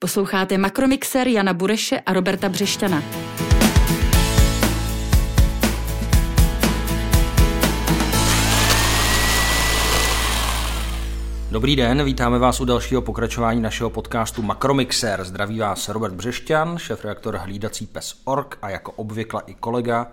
[0.00, 3.02] Posloucháte Makromixer Jana Bureše a Roberta Břešťana.
[11.50, 15.24] Dobrý den, vítáme vás u dalšího pokračování našeho podcastu Makromixer.
[15.24, 20.12] Zdraví vás Robert Břešťan, šéf-reaktor hlídací pes Org a jako obvykle i kolega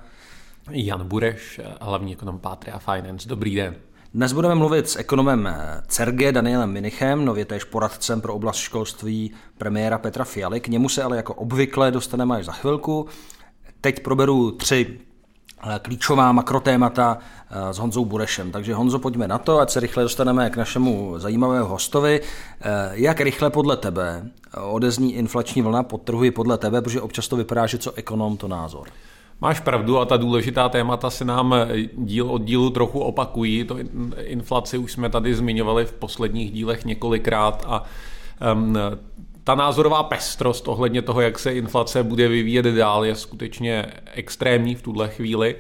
[0.71, 3.29] Jan Bureš, hlavní ekonom Patria Finance.
[3.29, 3.75] Dobrý den.
[4.16, 5.50] Dnes budeme mluvit s ekonomem
[5.88, 10.59] CERGE Danielem Minichem, nově též poradcem pro oblast školství premiéra Petra Fialy.
[10.59, 13.05] K němu se ale jako obvykle dostaneme až za chvilku.
[13.81, 14.99] Teď proberu tři
[15.63, 17.17] eh, klíčová makrotémata
[17.49, 18.52] eh, s Honzou Burešem.
[18.52, 22.22] Takže Honzo, pojďme na to, ať se rychle dostaneme k našemu zajímavému hostovi.
[22.22, 24.30] Eh, jak rychle podle tebe
[24.61, 28.88] odezní inflační vlna, podtrhuji podle tebe, protože občas to vypadá, že co ekonom, to názor.
[29.41, 31.55] Máš pravdu a ta důležitá témata se nám
[31.98, 33.63] díl od dílu trochu opakují.
[33.63, 33.77] To
[34.21, 37.84] inflaci už jsme tady zmiňovali v posledních dílech několikrát a
[38.53, 38.77] um,
[39.44, 44.81] ta názorová pestrost ohledně toho, jak se inflace bude vyvíjet dál, je skutečně extrémní v
[44.81, 45.56] tuhle chvíli.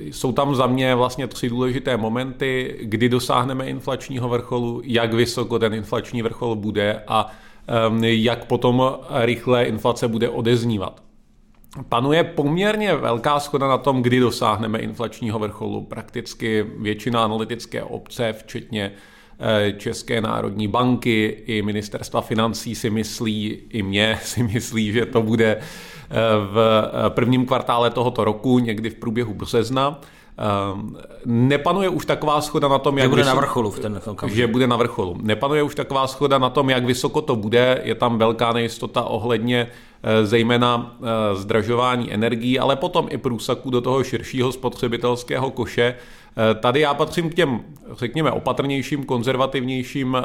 [0.00, 5.74] Jsou tam za mě vlastně tři důležité momenty, kdy dosáhneme inflačního vrcholu, jak vysoko ten
[5.74, 7.30] inflační vrchol bude a
[8.02, 11.07] jak potom rychle inflace bude odeznívat.
[11.88, 15.82] Panuje poměrně velká schoda na tom, kdy dosáhneme inflačního vrcholu.
[15.82, 18.92] Prakticky většina analytické obce, včetně
[19.38, 25.22] eh, České národní banky i ministerstva financí si myslí, i mě si myslí, že to
[25.22, 26.14] bude eh,
[26.52, 30.00] v eh, prvním kvartále tohoto roku, někdy v průběhu března.
[31.26, 33.04] Nepanuje už taková schoda na tom, jak...
[33.04, 34.36] Že bude vysoko, na vrcholu v ten okamžik.
[34.36, 35.16] Že bude na vrcholu.
[35.22, 37.80] Nepanuje už taková schoda na tom, jak vysoko to bude.
[37.84, 39.68] Je tam velká nejistota ohledně
[40.22, 45.94] zejména eh, zdražování energií, ale potom i průsaku do toho širšího spotřebitelského koše.
[46.50, 47.60] Eh, tady já patřím k těm,
[47.92, 50.16] řekněme, opatrnějším, konzervativnějším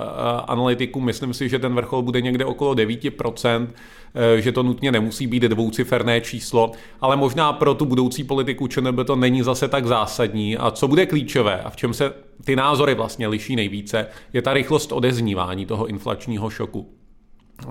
[0.48, 1.06] analytikům.
[1.06, 3.68] Myslím si, že ten vrchol bude někde okolo 9%.
[4.16, 9.00] Eh, že to nutně nemusí být dvouciferné číslo, ale možná pro tu budoucí politiku ČNB
[9.06, 10.58] to není zase tak zásadní.
[10.58, 12.14] A co bude klíčové a v čem se
[12.46, 17.03] ty názory vlastně liší nejvíce, je ta rychlost odeznívání toho inflačního šoku.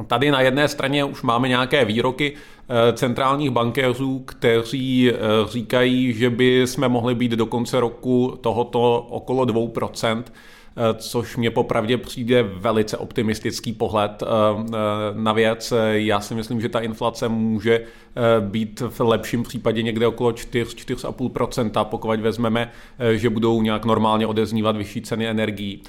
[0.06, 5.16] Tady na jedné straně už máme nějaké výroky eh, centrálních bankéřů, kteří eh,
[5.48, 10.22] říkají, že by jsme mohli být do konce roku tohoto okolo 2%.
[10.76, 14.22] Eh, což mě popravdě přijde velice optimistický pohled
[15.15, 15.72] na věc.
[15.91, 17.81] Já si myslím, že ta inflace může
[18.41, 22.70] být v lepším případě někde okolo 4-4,5%, pokud vezmeme,
[23.12, 25.82] že budou nějak normálně odeznívat vyšší ceny energií.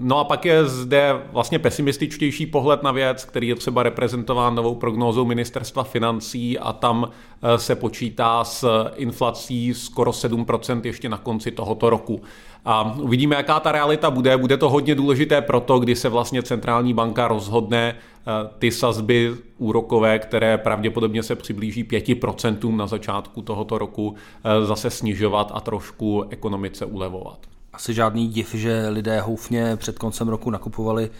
[0.00, 4.74] No a pak je zde vlastně pesimističtější pohled na věc, který je třeba reprezentován novou
[4.74, 7.10] prognózou ministerstva financí a tam
[7.56, 12.22] se počítá s inflací skoro 7% ještě na konci tohoto roku.
[12.64, 14.36] A uvidíme, jaká ta realita bude.
[14.36, 20.18] Bude to hodně důležité proto, kdy se vlastně centrální banka rozhodne eh, ty sazby úrokové,
[20.18, 26.84] které pravděpodobně se přiblíží 5% na začátku tohoto roku, eh, zase snižovat a trošku ekonomice
[26.84, 27.38] ulevovat.
[27.72, 31.10] Asi žádný div, že lidé houfně před koncem roku nakupovali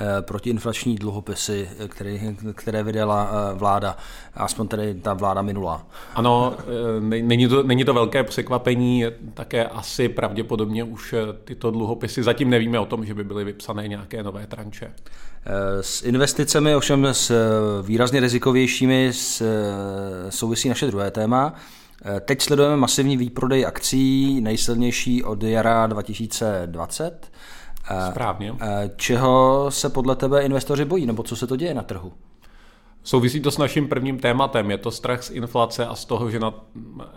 [0.00, 2.18] Eh, protiinflační dluhopisy, které,
[2.54, 3.96] které vydala eh, vláda,
[4.34, 5.86] aspoň tedy ta vláda minulá.
[6.14, 9.04] Ano, eh, není to, není to velké překvapení,
[9.34, 11.14] také asi pravděpodobně už
[11.44, 14.92] tyto dluhopisy, zatím nevíme o tom, že by byly vypsané nějaké nové tranče.
[15.80, 17.32] S investicemi, ovšem s
[17.82, 19.12] výrazně rizikovějšími,
[20.28, 21.54] souvisí naše druhé téma.
[22.20, 27.30] Teď sledujeme masivní výprodej akcí, nejsilnější od jara 2020.
[28.10, 28.54] Správně.
[28.96, 32.12] Čeho se podle tebe investoři bojí, nebo co se to děje na trhu?
[33.02, 34.70] Souvisí to s naším prvním tématem.
[34.70, 36.54] Je to strach z inflace a z toho, že na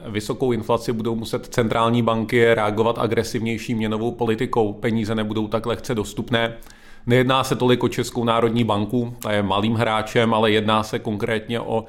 [0.08, 4.74] vysokou inflaci budou muset centrální banky reagovat agresivnější měnovou politikou.
[4.74, 6.58] Peníze nebudou tak lehce dostupné.
[7.06, 11.60] Nejedná se tolik o Českou národní banku, ta je malým hráčem, ale jedná se konkrétně
[11.60, 11.86] o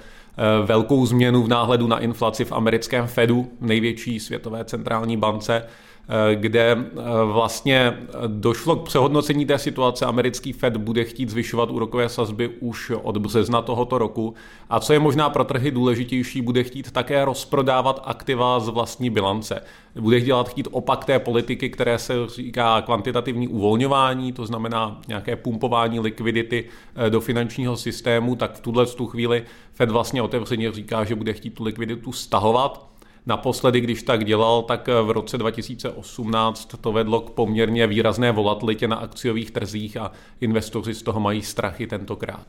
[0.65, 5.67] velkou změnu v náhledu na inflaci v americkém Fedu, největší světové centrální bance.
[6.09, 10.07] Eh, kde eh, vlastně došlo k přehodnocení té situace.
[10.07, 14.35] Americký Fed bude chtít zvyšovat úrokové sazby už od března tohoto roku.
[14.71, 19.63] A co je možná pro trhy důležitější, bude chtít také rozprodávat aktiva z vlastní bilance.
[20.01, 26.01] Bude dělat chtít opak té politiky, které se říká kvantitativní uvolňování, to znamená nějaké pumpování
[26.01, 26.65] likvidity
[26.97, 31.51] eh, do finančního systému, tak v tuhle chvíli Fed vlastně otevřeně říká, že bude chtít
[31.51, 32.92] tu likviditu stahovat
[33.27, 38.97] Naposledy, když tak dělal, tak v roce 2018 to vedlo k poměrně výrazné volatilitě na
[38.97, 42.47] akciových trzích a investoři z toho mají strachy tentokrát.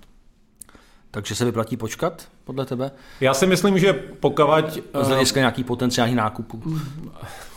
[1.13, 2.91] Takže se vyplatí počkat, podle tebe?
[3.21, 4.79] Já si myslím, že pokavať...
[5.01, 6.61] Z hlediska nějaký potenciální nákupů.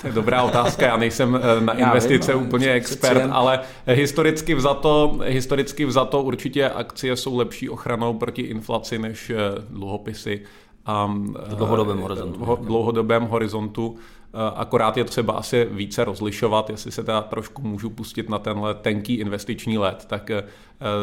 [0.01, 5.19] To je dobrá otázka, já nejsem eh, na investice vím, úplně expert, ale historicky vzato,
[5.25, 9.37] historicky vzato určitě akcie jsou lepší ochranou proti inflaci než eh,
[9.71, 10.43] dluhopisy.
[10.87, 11.07] A,
[11.49, 12.45] v dlouhodobém horizontu.
[12.45, 13.97] V dlouhodobém horizontu.
[14.37, 18.75] Eh, akorát je třeba asi více rozlišovat, jestli se teda trošku můžu pustit na tenhle
[18.75, 20.45] tenký investiční let, tak eh,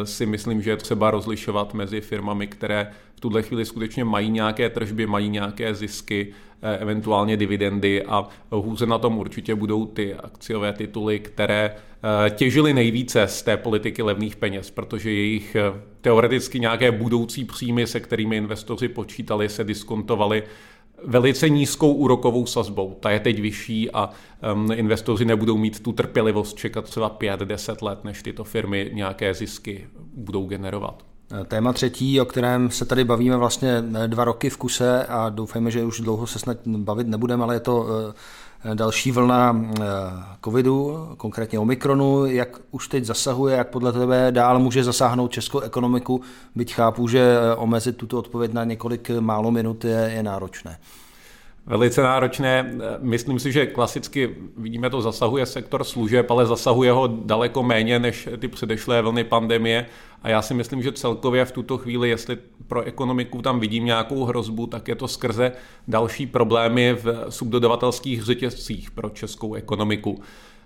[0.04, 4.70] si myslím, že je třeba rozlišovat mezi firmami, které v tuhle chvíli skutečně mají nějaké
[4.70, 6.32] tržby, mají nějaké zisky,
[6.62, 11.76] eh, eventuálně dividendy a hůze na tom určitě budou ty akciové tituly, které
[12.30, 15.56] těžily nejvíce z té politiky levných peněz, protože jejich
[16.00, 20.42] teoreticky nějaké budoucí příjmy, se kterými investoři počítali, se diskontovaly
[21.04, 22.96] velice nízkou úrokovou sazbou.
[23.00, 24.10] Ta je teď vyšší a
[24.74, 30.46] investoři nebudou mít tu trpělivost čekat třeba 5-10 let, než tyto firmy nějaké zisky budou
[30.46, 31.04] generovat.
[31.48, 35.84] Téma třetí, o kterém se tady bavíme vlastně dva roky v kuse a doufejme, že
[35.84, 38.14] už dlouho se snad bavit nebudeme, ale je to eh,
[38.74, 39.84] další vlna eh,
[40.44, 46.20] covidu, konkrétně Omikronu, jak už teď zasahuje, jak podle tebe dál může zasáhnout českou ekonomiku,
[46.54, 50.78] byť chápu, že eh, omezit tuto odpověď na několik málo minut je, je náročné.
[51.66, 52.74] Velice náročné.
[53.00, 58.28] Myslím si, že klasicky vidíme to zasahuje sektor služeb, ale zasahuje ho daleko méně než
[58.38, 59.86] ty předešlé vlny pandemie.
[60.22, 64.24] A já si myslím, že celkově v tuto chvíli, jestli pro ekonomiku tam vidím nějakou
[64.24, 65.52] hrozbu, tak je to skrze
[65.88, 70.22] další problémy v subdodavatelských řetězcích pro českou ekonomiku.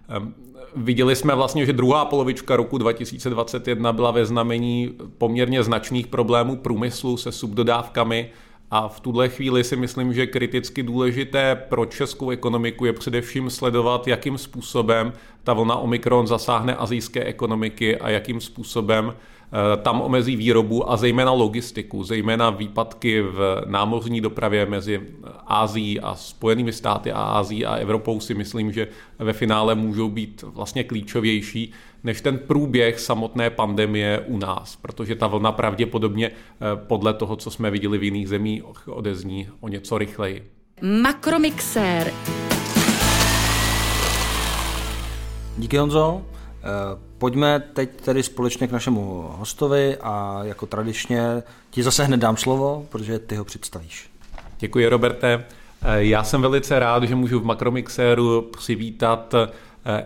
[0.08, 0.34] Ehm,
[0.76, 7.16] viděli jsme vlastně, že druhá polovička roku 2021 byla ve znamení poměrně značných problémů průmyslu
[7.16, 8.30] se subdodávkami
[8.70, 14.08] a v tuhle chvíli si myslím, že kriticky důležité pro českou ekonomiku je především sledovat,
[14.08, 15.12] jakým způsobem
[15.44, 21.32] ta vlna Omikron zasáhne azijské ekonomiky a jakým způsobem eh, tam omezí výrobu a zejména
[21.32, 25.00] logistiku, zejména výpadky v námořní dopravě mezi
[25.46, 28.88] Ázií a Spojenými státy a Ázií a Evropou si myslím, že
[29.18, 31.72] ve finále můžou být vlastně klíčovější
[32.04, 36.34] než ten průběh samotné pandemie u nás, protože ta vlna pravděpodobně eh,
[36.76, 40.50] podle toho, co jsme viděli v jiných zemích, odezní o něco rychleji.
[41.02, 42.12] Makromixér.
[45.58, 46.22] Díky Honzo.
[46.58, 52.36] Eh, pojďme teď tedy společně k našemu hostovi a jako tradičně ti zase hned dám
[52.36, 54.10] slovo, protože ty ho představíš.
[54.58, 55.44] Děkuji, Roberte.
[55.82, 59.34] Eh, já jsem velice rád, že můžu v Makromixéru přivítat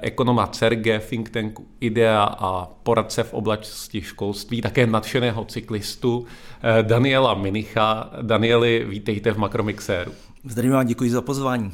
[0.00, 6.26] ekonoma CERGE, think tanku IDEA a poradce v oblasti školství, také nadšeného cyklistu
[6.62, 8.10] eh, Daniela Minicha.
[8.22, 10.12] Danieli, vítejte v Makromixéru.
[10.44, 11.72] Zdravím vám, děkuji za pozvání.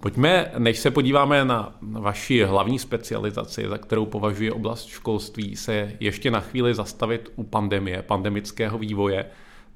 [0.00, 6.30] Pojďme, než se podíváme na vaši hlavní specializaci, za kterou považuje oblast školství, se ještě
[6.30, 9.26] na chvíli zastavit u pandemie, pandemického vývoje,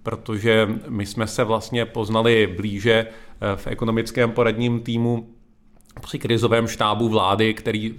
[0.03, 5.29] protože my jsme se vlastně poznali blíže eh, v ekonomickém poradním týmu
[6.01, 7.95] při krizovém štábu vlády, který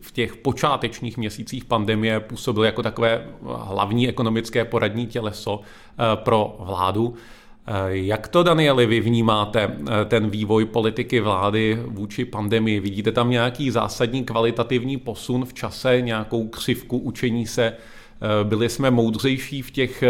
[0.00, 7.14] v těch počátečních měsících pandemie působil jako takové hlavní ekonomické poradní těleso eh, pro vládu.
[7.66, 12.80] Eh, jak to, Danieli, vy vnímáte eh, ten vývoj politiky vlády vůči pandemii?
[12.80, 17.76] Vidíte tam nějaký zásadní kvalitativní posun v čase, nějakou křivku učení se?
[18.42, 20.04] Byli jsme moudřejší v těch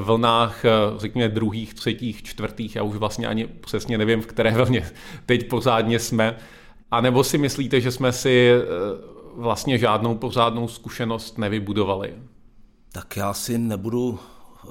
[0.00, 0.64] vlnách,
[0.96, 4.90] řekněme, druhých, třetích, čtvrtých, já už vlastně ani přesně nevím, v které vlně
[5.26, 6.36] teď pořádně jsme.
[6.92, 8.62] A nebo si myslíte, že jsme si eh,
[9.36, 12.14] vlastně žádnou pořádnou zkušenost nevybudovali?
[12.92, 14.68] Tak já si nebudu eh,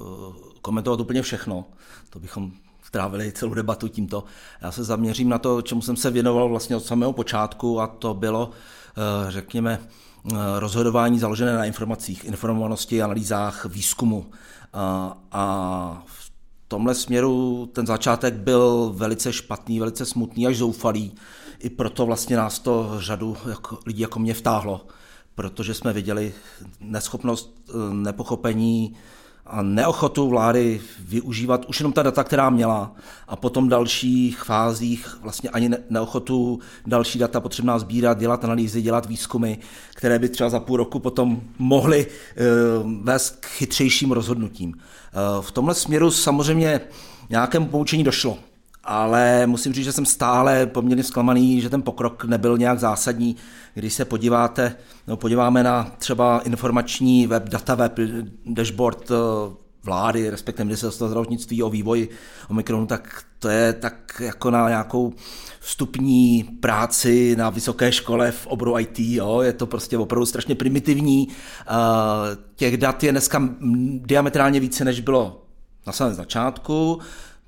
[0.61, 1.65] komentovat úplně všechno.
[2.09, 2.51] To bychom
[2.91, 4.23] strávili celou debatu tímto.
[4.61, 8.13] Já se zaměřím na to, čemu jsem se věnoval vlastně od samého počátku a to
[8.13, 8.51] bylo,
[8.97, 9.79] eh, řekněme,
[10.59, 14.25] rozhodování založené na informacích, informovanosti, analýzách, výzkumu.
[15.31, 16.31] A v
[16.67, 21.11] tomhle směru ten začátek byl velice špatný, velice smutný až zoufalý
[21.59, 24.85] i proto vlastně nás to řadu jako, lidí jako mě vtáhlo,
[25.35, 26.33] protože jsme viděli
[26.79, 28.95] neschopnost, eh, nepochopení
[29.51, 32.91] a neochotu vlády využívat už jenom ta data, která měla
[33.27, 39.55] a potom dalších fázích vlastně ani neochotu další data potřebná sbírat, dělat analýzy, dělat výzkumy,
[39.95, 42.43] které by třeba za půl roku potom mohly eh,
[43.01, 44.73] vést k chytřejším rozhodnutím.
[44.77, 46.81] Eh, v tomhle směru samozřejmě
[47.29, 48.37] nějakému poučení došlo
[48.83, 53.35] ale musím říct, že jsem stále poměrně zklamaný, že ten pokrok nebyl nějak zásadní.
[53.73, 54.75] Když se podíváte,
[55.07, 57.99] no, podíváme na třeba informační web, data web,
[58.45, 59.15] dashboard eh,
[59.83, 62.09] vlády, respektive ministerstva zdravotnictví o vývoji
[62.49, 65.13] Omikronu, tak to je tak jako na nějakou
[65.59, 69.41] vstupní práci na vysoké škole v oboru IT, jo?
[69.41, 71.27] je to prostě opravdu strašně primitivní.
[72.55, 73.49] Těch dat je dneska
[73.97, 75.45] diametrálně více, než bylo
[75.87, 76.99] na samém začátku,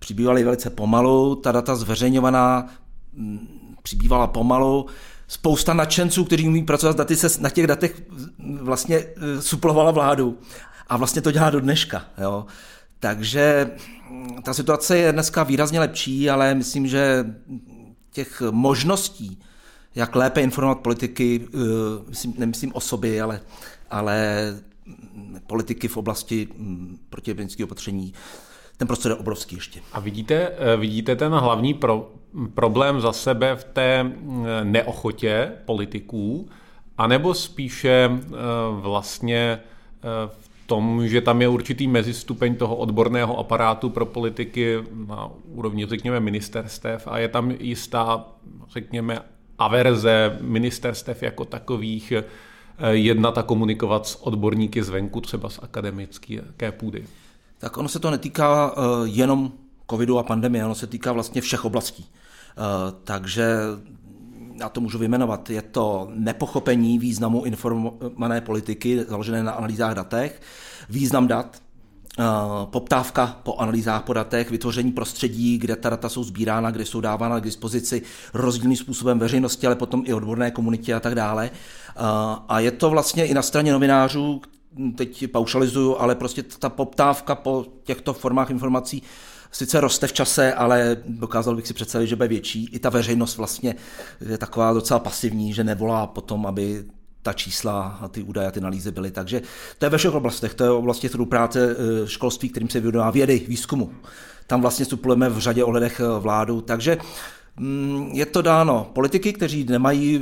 [0.04, 2.68] přibývaly velice pomalu, ta data zveřejňovaná
[3.84, 4.86] přibývala pomalu,
[5.28, 8.04] spousta nadšenců, kteří umí pracovat s daty, se na těch datech
[8.62, 10.38] vlastně e, suplovala vládu.
[10.88, 12.06] A vlastně to dělá do dneška.
[12.18, 12.46] Jo.
[13.00, 13.72] Takže
[14.10, 17.26] mm, ta situace je dneska výrazně lepší, ale myslím, že
[18.12, 19.40] těch možností,
[19.96, 21.58] jak lépe informovat politiky, e,
[22.10, 23.42] myslím, nemyslím osoby, ale,
[23.90, 24.46] ale
[25.48, 28.14] politiky v oblasti mm, protiepidemického opatření,
[28.84, 29.80] ten prostor je obrovský ještě.
[29.94, 32.12] A vidíte, e, vidíte ten hlavní pro,
[32.54, 36.50] problém za sebe v té mm, neochotě politiků,
[36.98, 38.10] anebo spíše
[38.72, 39.60] vlastně
[40.28, 46.20] v tom, že tam je určitý mezistupeň toho odborného aparátu pro politiky na úrovni, řekněme,
[46.20, 48.26] ministerstev a je tam jistá,
[48.70, 49.20] řekněme,
[49.60, 52.24] averze ministerstev jako takových eh,
[52.92, 57.04] jednat a komunikovat s odborníky zvenku, třeba z akademické půdy.
[57.64, 59.52] Tak ono se to netýká eh, jenom
[59.90, 62.06] covidu a pandemie, ono se týká vlastně všech oblastí.
[62.06, 62.62] Eh,
[63.04, 63.58] takže
[64.60, 70.42] já to můžu vyjmenovat, je to nepochopení významu informované politiky založené na analýzách datech,
[70.90, 71.62] význam dat,
[72.20, 72.24] eh,
[72.66, 77.40] poptávka po analýzách, po datech, vytvoření prostředí, kde ta data jsou sbírána, kde jsou dávána
[77.40, 78.02] k dispozici
[78.34, 81.50] rozdílným způsobem veřejnosti, ale potom i odborné komunitě a tak dále.
[82.50, 84.42] A je to vlastně i na straně novinářů,
[84.96, 89.04] teď paušalizuju, ale prostě ta poptávka po těchto formách informací
[89.52, 92.70] sice roste v čase, ale dokázal bych si představit, že bude větší.
[92.72, 93.76] I ta veřejnost vlastně
[94.30, 96.86] je taková docela pasivní, že nevolá potom, aby
[97.22, 99.12] ta čísla a ty údaje a ty analýzy byly.
[99.12, 99.42] Takže
[99.78, 100.54] to je ve všech oblastech.
[100.54, 103.94] To je oblasti práce eh, školství, kterým se věnuje vědy, výzkumu.
[104.48, 106.62] Tam vlastně suplujeme v řadě ohledech eh, vládu.
[106.62, 106.98] Takže
[108.12, 110.22] je to dáno politiky, kteří nemají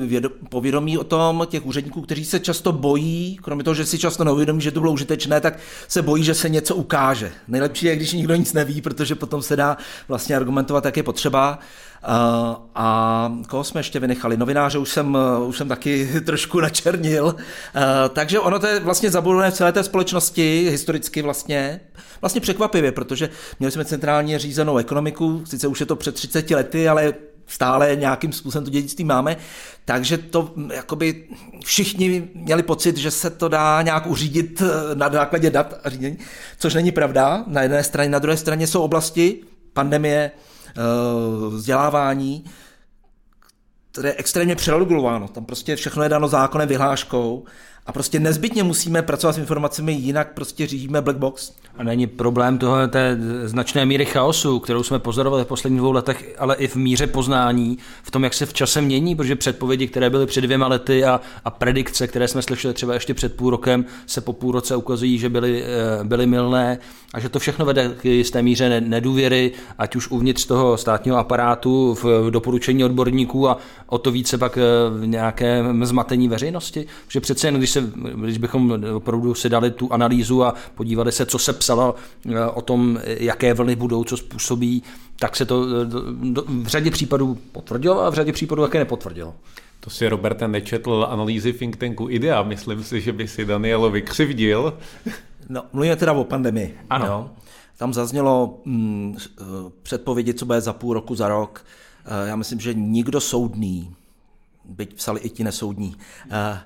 [0.50, 4.62] povědomí o tom, těch úředníků, kteří se často bojí, kromě toho, že si často neuvědomí,
[4.62, 7.32] že to bylo užitečné, tak se bojí, že se něco ukáže.
[7.48, 11.60] Nejlepší je, když nikdo nic neví, protože potom se dá vlastně argumentovat, jak je potřeba.
[12.76, 14.38] A koho jsme ještě vynechali?
[14.38, 15.18] Novináře už jsem,
[15.48, 17.36] už jsem taky trošku načernil.
[18.14, 21.82] Takže ono to je vlastně zabudované v celé té společnosti, historicky vlastně.
[22.22, 23.30] Vlastně překvapivě, protože
[23.60, 27.14] měli jsme centrálně řízenou ekonomiku, sice už je to před 30 lety, ale
[27.48, 29.38] stále nějakým způsobem to dědictví máme,
[29.86, 31.28] takže to jakoby
[31.66, 34.62] všichni měli pocit, že se to dá nějak uřídit
[34.94, 36.18] na základě dat a řízení,
[36.60, 37.44] což není pravda.
[37.48, 39.38] Na jedné straně, na druhé straně jsou oblasti,
[39.74, 40.51] pandemie, Eh,
[41.50, 42.46] vzdělávání,
[43.92, 45.28] které je extrémně přeregulováno.
[45.28, 47.46] Tam prostě všechno je dáno zákonem, vyhláškou
[47.86, 51.52] a prostě nezbytně musíme pracovat s informacemi, jinak prostě řídíme black box.
[51.78, 56.36] A není problém toho té značné míry chaosu, kterou jsme pozorovali v posledních dvou letech,
[56.38, 60.10] ale i v míře poznání, v tom, jak se v čase mění, protože předpovědi, které
[60.10, 63.86] byly před dvěma lety a, a predikce, které jsme slyšeli třeba ještě před půl rokem,
[64.06, 66.78] se po půl roce ukazují, že byly, eh, byly milné
[67.14, 71.98] a že to všechno vede k jisté míře nedůvěry, ať už uvnitř toho státního aparátu,
[72.04, 73.58] v doporučení odborníků a
[73.88, 74.62] o to více pak eh,
[75.00, 76.86] v nějakém zmatení veřejnosti.
[77.08, 81.26] Že přece jen, když, se, když bychom opravdu si dali tu analýzu a podívali se,
[81.26, 81.96] co se psalo
[82.30, 84.84] eh, o tom, jaké vlny budou, co způsobí,
[85.20, 89.34] tak se to eh, v řadě případů potvrdilo a v řadě případů také nepotvrdilo.
[89.80, 92.44] To si Roberte nečetl analýzy think tanku IDEA.
[92.44, 94.78] Myslím si, že by si Danielovi křivdil.
[95.50, 96.78] No, mluvíme teda o pandemii.
[96.90, 97.06] Ano.
[97.06, 97.30] Jo?
[97.78, 99.44] Tam zaznělo mm, eh,
[99.84, 101.66] předpovědi, co bude za půl roku, za rok.
[102.26, 103.96] Já myslím, že nikdo soudný,
[104.66, 105.96] byť psali i ti nesoudní,
[106.32, 106.60] Eh,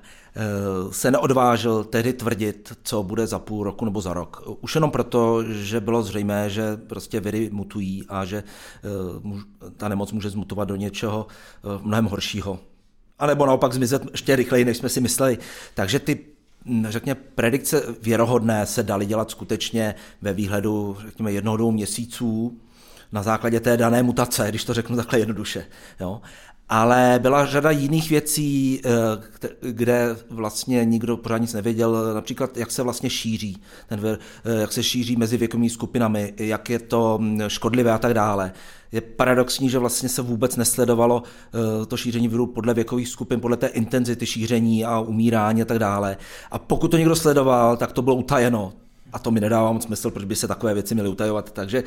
[0.90, 4.42] se neodvážil tehdy tvrdit, co bude za půl roku nebo za rok.
[4.60, 10.12] Už jenom proto, že bylo zřejmé, že prostě viry mutují a že eh, ta nemoc
[10.12, 12.58] může zmutovat do něčeho eh, mnohem horšího.
[13.18, 15.38] A nebo naopak zmizet ještě rychleji, než jsme si mysleli.
[15.74, 16.18] Takže ty
[16.64, 22.58] hm, řekně, predikce věrohodné se daly dělat skutečně ve výhledu, řekněme, jednoho, dvou měsíců
[23.12, 25.66] na základě té dané mutace, když to řeknu takhle jednoduše.
[26.00, 26.20] Jo?
[26.68, 32.82] Ale byla řada jiných věcí, eh, kde vlastně nikdo pořád nic nevěděl, například jak se
[32.82, 37.40] vlastně šíří, ten vir, eh, jak se šíří mezi věkovými skupinami, jak je to hm,
[37.48, 38.52] škodlivé a tak dále.
[38.92, 41.22] Je paradoxní, že vlastně se vůbec nesledovalo
[41.82, 45.78] eh, to šíření viru podle věkových skupin, podle té intenzity šíření a umírání a tak
[45.78, 46.16] dále.
[46.50, 48.72] A pokud to někdo sledoval, tak to bylo utajeno.
[49.12, 51.50] A to mi nedává moc smysl, proč by se takové věci měly utajovat.
[51.50, 51.84] Takže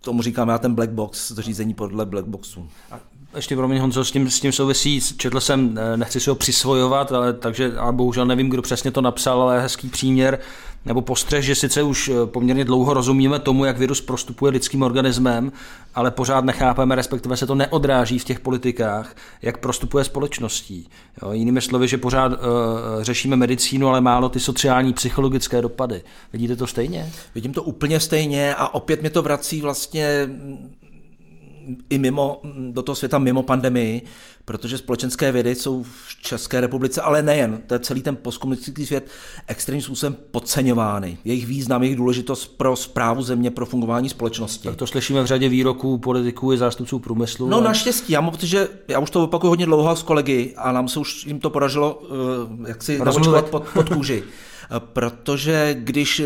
[0.00, 2.68] tomu říkám já ten black box, to řízení podle black boxu.
[2.90, 3.00] A
[3.36, 7.12] ještě pro mě, Honzo, s tím, s tím souvisí, četl jsem, nechci si ho přisvojovat,
[7.12, 10.38] ale, takže, ale bohužel nevím, kdo přesně to napsal, ale hezký příměr,
[10.84, 15.52] nebo postřeh, že sice už eh, poměrně dlouho rozumíme tomu, jak virus prostupuje lidským organismem,
[15.94, 20.88] ale pořád nechápeme, respektive se to neodráží v těch politikách, jak prostupuje společností.
[21.22, 22.38] Jo, jinými slovy, že pořád uh,
[23.00, 26.02] řešíme medicínu, ale málo ty sociální, psychologické dopady.
[26.32, 27.12] Vidíte to stejně?
[27.34, 30.28] Vidím to úplně stejně a opět mě to vrací vlastně
[31.90, 32.40] i mimo,
[32.70, 34.02] do toho světa mimo pandemii,
[34.44, 39.10] protože společenské vědy jsou v České republice, ale nejen, to je celý ten postkomunistický svět
[39.46, 41.18] extrémním způsobem podceňovány.
[41.24, 44.68] Jejich význam, jejich důležitost pro zprávu země, pro fungování společnosti.
[44.68, 47.48] Tak to slyšíme v řadě výroků politiků i zástupců průmyslu.
[47.48, 47.60] No a...
[47.60, 50.88] naštěstí, já mám pocit, že já už to opakuju hodně dlouho s kolegy a nám
[50.88, 53.00] se už jim to podařilo uh, jak si
[53.50, 54.24] pod, pod kůži.
[54.78, 56.24] Protože když eh,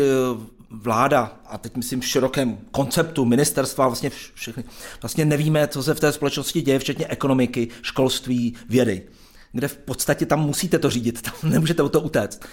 [0.69, 4.63] vláda, a teď myslím v širokém konceptu ministerstva, vlastně všechny,
[5.01, 9.03] vlastně nevíme, co se v té společnosti děje, včetně ekonomiky, školství, vědy,
[9.51, 12.45] kde v podstatě tam musíte to řídit, tam nemůžete o to utéct.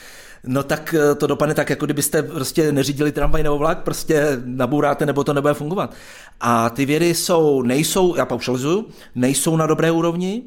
[0.46, 5.06] No tak eh, to dopadne tak, jako kdybyste prostě neřídili tramvaj nebo vlak, prostě nabouráte
[5.06, 5.94] nebo to nebude fungovat.
[6.40, 10.42] A ty vědy jsou, nejsou, já paušalizuju, nejsou na dobré úrovni,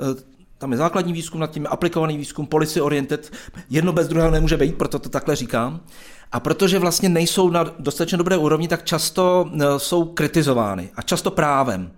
[0.00, 3.32] eh, tam je základní výzkum, nad tím je aplikovaný výzkum, policy oriented,
[3.70, 5.80] jedno bez druhého nemůže být, proto to takhle říkám.
[6.32, 11.30] A protože vlastně nejsou na dostatečně dobré úrovni, tak často e, jsou kritizovány a často
[11.30, 11.90] právem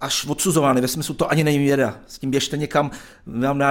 [0.00, 2.90] až odsuzovány, ve smyslu to ani není věda, s tím běžte někam,
[3.26, 3.62] vám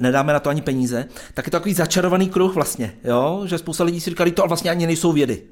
[0.00, 3.42] nedáme na to ani peníze, tak je to takový začarovaný kruh vlastně, jo?
[3.44, 5.42] že spousta lidí si říkali, to vlastně ani nejsou vědy.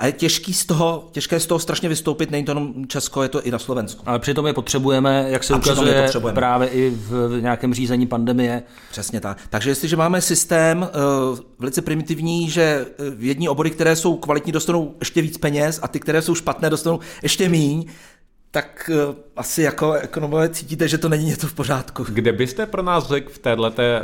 [0.00, 3.28] A je těžký z toho, těžké z toho strašně vystoupit, není to jenom Česko, je
[3.28, 4.02] to i na Slovensku.
[4.06, 6.34] Ale přitom je potřebujeme, jak se a ukazuje potřebujeme.
[6.34, 8.62] právě i v nějakém řízení pandemie.
[8.90, 9.38] Přesně tak.
[9.50, 10.78] Takže jestliže máme systém
[11.32, 15.88] uh, velice primitivní, že eh, jední obory, které jsou kvalitní, dostanou ještě víc peněz a
[15.88, 17.84] ty, které jsou špatné, dostanou ještě míň,
[18.50, 22.04] tak uh, asi jako ekonomové cítíte, že to není něco v pořádku.
[22.08, 24.02] Kde byste pro nás řekl v této, eh,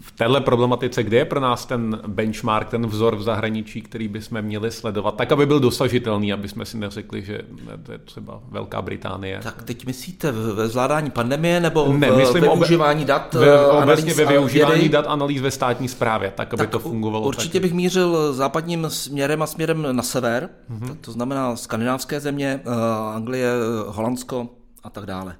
[0.00, 4.42] v této problematice, kde je pro nás ten benchmark, ten vzor v zahraničí, který bychom
[4.42, 7.40] měli sledovat, tak, aby byl dosažitelný, aby jsme si neřekli, že
[7.82, 9.40] to je třeba Velká Británie.
[9.42, 13.34] Tak teď myslíte ve zvládání pandemie nebo ne, myslím ve využívání dat?
[13.34, 14.88] Ve, eh, obecně ve využívání vědy?
[14.88, 17.26] dat analýz ve státní správě, tak, aby tak to fungovalo.
[17.26, 17.60] Určitě taky.
[17.60, 20.88] bych mířil západním směrem a směrem na sever, mm-hmm.
[20.88, 22.70] to, to znamená skandinávské země, eh,
[23.14, 23.50] Anglie,
[23.86, 24.48] Holandsko,
[24.82, 25.36] a tak dále.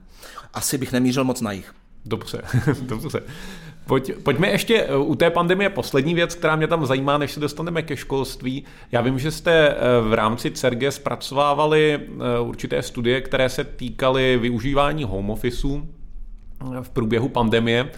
[0.54, 1.74] Asi bych nemířil moc na jich.
[2.04, 2.42] Dobře,
[2.82, 3.22] dobře.
[3.86, 7.40] Pojď, pojďme ještě eh, u té pandemie poslední věc, která mě tam zajímá, než se
[7.40, 8.64] dostaneme ke školství.
[8.92, 9.76] Já vím, že jste eh,
[10.08, 15.68] v rámci CERGE zpracovávali eh, určité studie, které se týkaly využívání home office
[16.82, 17.90] v průběhu pandemie.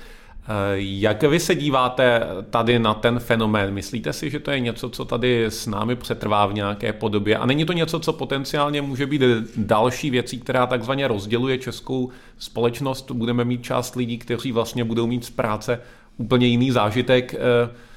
[0.77, 3.75] Jak vy se díváte tady na ten fenomén?
[3.75, 7.37] Myslíte si, že to je něco, co tady s námi přetrvá v nějaké podobě?
[7.37, 9.23] A není to něco, co potenciálně může být
[9.57, 13.11] další věcí, která takzvaně rozděluje českou společnost?
[13.11, 15.81] Budeme mít část lidí, kteří vlastně budou mít z práce
[16.17, 17.90] úplně jiný zážitek, eh, eh,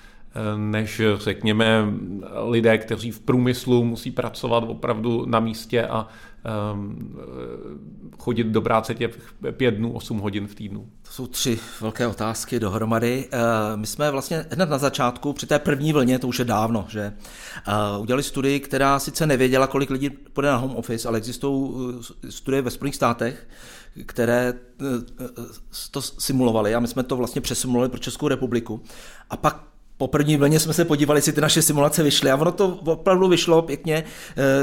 [0.58, 1.86] než řekněme
[2.50, 6.08] lidé, kteří v průmyslu musí pracovat opravdu na místě a
[6.74, 7.15] um,
[8.19, 10.88] chodit do práce těch pět dnů, osm hodin v týdnu?
[11.02, 13.30] To jsou tři velké otázky dohromady.
[13.34, 13.39] Uh,
[13.80, 17.13] my jsme vlastně hned na začátku, při té první vlně, to už je dávno, že
[17.96, 21.72] uh, udělali studii, která sice nevěděla, kolik lidí půjde na home office, ale existují
[22.30, 23.48] studie ve Spojených státech,
[24.06, 24.54] které
[25.91, 28.82] to simulovali a my jsme to vlastně přesimulovali pro Českou republiku.
[29.30, 32.51] A pak po první vlně jsme se podívali, jestli ty naše simulace vyšly a ono
[32.51, 34.03] to opravdu vyšlo pěkně.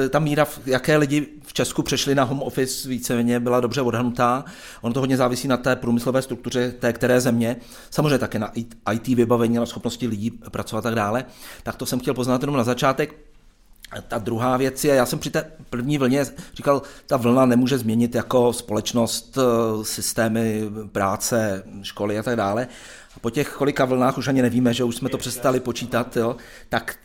[0.04, 4.44] E, ta míra, jaké lidi v Česku přešli na home office víceméně byla dobře odhanutá.
[4.80, 7.56] Ono to hodně závisí na té průmyslové struktuře té které země.
[7.90, 8.52] Samozřejmě také na
[8.92, 11.24] IT vybavení, na schopnosti lidí pracovat a tak dále.
[11.62, 13.14] Tak to jsem chtěl poznat jenom na začátek.
[14.08, 18.14] Ta druhá věc je, já jsem při té první vlně říkal, ta vlna nemůže změnit
[18.14, 20.62] jako společnost, e, systémy
[20.92, 22.68] práce, školy a tak dále
[23.20, 26.36] po těch kolika vlnách už ani nevíme, že už jsme to přestali počítat, jo,
[26.68, 26.98] tak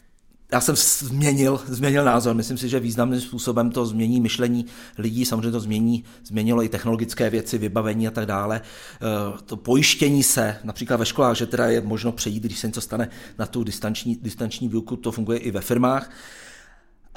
[0.51, 2.35] já jsem změnil, změnil názor.
[2.35, 4.65] Myslím si, že významným způsobem to změní myšlení
[4.97, 8.61] lidí, samozřejmě to změní, změnilo i technologické věci, vybavení a tak dále.
[8.61, 12.81] Eh, to pojištění se, například ve školách, že teda je možno přejít, když se něco
[12.81, 16.11] stane na tu distanční, distanční výuku, to funguje i ve firmách.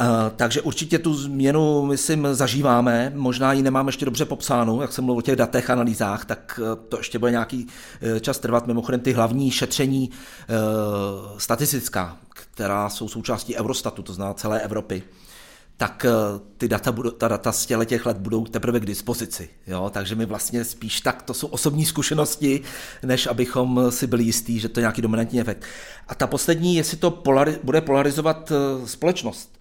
[0.01, 0.07] Uh,
[0.37, 3.13] takže určitě tu změnu, myslím, zažíváme.
[3.15, 6.85] Možná ji nemáme ještě dobře popsánu, jak jsem mluvil o těch datech, analýzách, tak uh,
[6.89, 8.67] to ještě bude nějaký uh, čas trvat.
[8.67, 10.11] Mimochodem ty hlavní šetření
[11.39, 15.03] statistická, která jsou součástí Eurostatu, to zná celé Evropy,
[15.77, 16.07] tak
[16.57, 19.49] ty data, budou, ta data z těch let budou teprve k dispozici.
[19.67, 19.91] Jo?
[19.95, 22.61] Takže my vlastně spíš tak, to jsou osobní zkušenosti,
[23.03, 25.65] než abychom si byli jistí, že to je nějaký dominantní efekt.
[26.09, 28.53] A ta poslední, jestli to polari- bude polarizovat
[28.85, 29.58] společnost.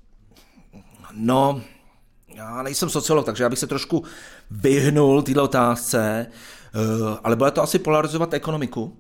[1.18, 1.62] No,
[2.36, 4.04] já nejsem sociolog, takže já bych se trošku
[4.52, 8.98] vyhnul této otázce, eh, ale bude to asi polarizovat ekonomiku.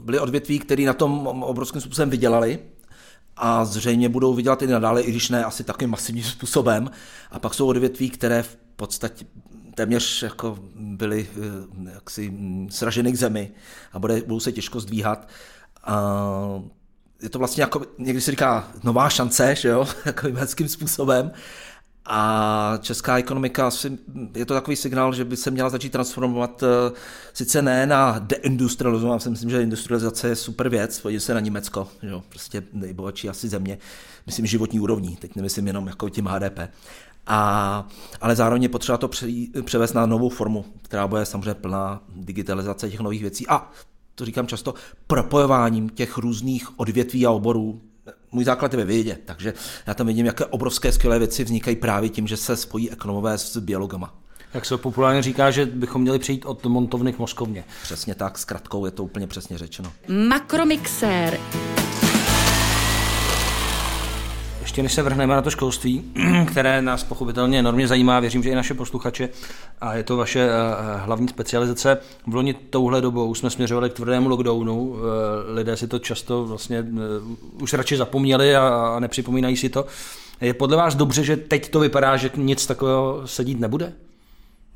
[0.00, 2.58] byly odvětví, které na tom obrovským způsobem vydělali
[3.36, 6.90] a zřejmě budou vydělat i nadále, i když ne asi takovým masivním způsobem.
[7.30, 9.26] A pak jsou odvětví, které v podstatě
[9.74, 13.50] téměř jako byly eh, jaksi mm, sraženy k zemi
[13.92, 15.28] a bude, budou se těžko zdvíhat.
[15.84, 16.62] A
[17.22, 21.32] je to vlastně jako, někdy se říká nová šance, že jo, takovým hezkým způsobem.
[22.10, 23.70] A česká ekonomika
[24.34, 26.92] je to takový signál, že by se měla začít transformovat eh,
[27.32, 31.40] sice ne na deindustrializování, já si myslím, že industrializace je super věc, podívej se na
[31.40, 33.78] Německo, že jo, prostě nejbohatší asi země,
[34.26, 36.58] myslím životní úrovní, teď nemyslím jenom jako tím HDP.
[37.26, 37.88] A,
[38.20, 39.10] ale zároveň je potřeba to
[39.64, 43.70] převést na novou formu, která bude samozřejmě plná digitalizace těch nových věcí a
[44.18, 44.74] to říkám často,
[45.06, 47.80] propojováním těch různých odvětví a oborů.
[48.32, 49.54] Můj základ je ve vědě, takže
[49.86, 53.56] já tam vidím, jaké obrovské skvělé věci vznikají právě tím, že se spojí ekonomové s
[53.56, 54.14] biologama.
[54.54, 57.64] Jak se populárně říká, že bychom měli přijít od montovny k moskovně.
[57.82, 59.92] Přesně tak, s kratkou je to úplně přesně řečeno.
[60.28, 61.40] Makromixér.
[64.68, 66.12] Ještě než se vrhneme na to školství,
[66.46, 69.28] které nás pochopitelně enormně zajímá, věřím, že i naše posluchače,
[69.80, 71.98] a je to vaše eh, eh, hlavní specializace.
[72.26, 76.86] V loni touhle dobou jsme směřovali k tvrdému lockdownu, eh, lidé si to často vlastně
[77.62, 79.86] už radši zapomněli a nepřipomínají si to.
[80.40, 83.92] Je podle vás dobře, že teď to vypadá, že nic takového sedít nebude?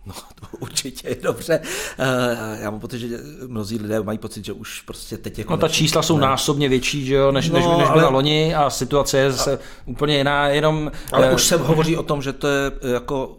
[0.07, 1.61] No, to určitě je dobře.
[1.99, 5.53] Eh, já mám pocit, že mnozí lidé mají pocit, že už prostě teď jako...
[5.53, 8.13] No ta čísla jsou násobně větší, že jo, než, no, než, než byla ale...
[8.13, 9.61] loni a situace je zase a...
[9.87, 10.93] úplně jiná, jenom...
[11.13, 11.35] Ale uh...
[11.35, 13.37] už se hovoří o tom, že to je jako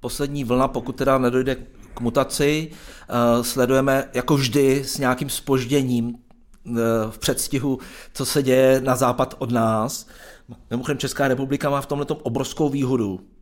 [0.00, 1.56] poslední vlna, pokud teda nedojde
[1.94, 6.76] k mutaci, uh, sledujeme jako vždy s nějakým spožděním uh,
[7.10, 7.78] v předstihu,
[8.14, 10.06] co se děje na západ od nás.
[10.70, 13.33] Mimochodem Česká republika má v tomhle obrovskou výhodu, Eh,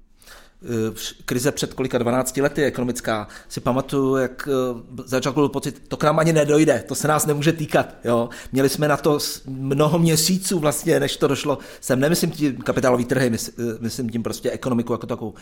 [1.24, 6.04] krize před kolika 12 lety ekonomická, si pamatuju, jak eh, začal byl pocit, to k
[6.04, 7.94] nám ani nedojde, to se nás nemůže týkat.
[8.04, 8.28] Jo?
[8.52, 11.58] Měli jsme na to mnoho měsíců vlastně, než to došlo.
[11.80, 15.34] Sem nemyslím tím kapitálový trhy, eh, myslím tím prostě ekonomiku jako takovou.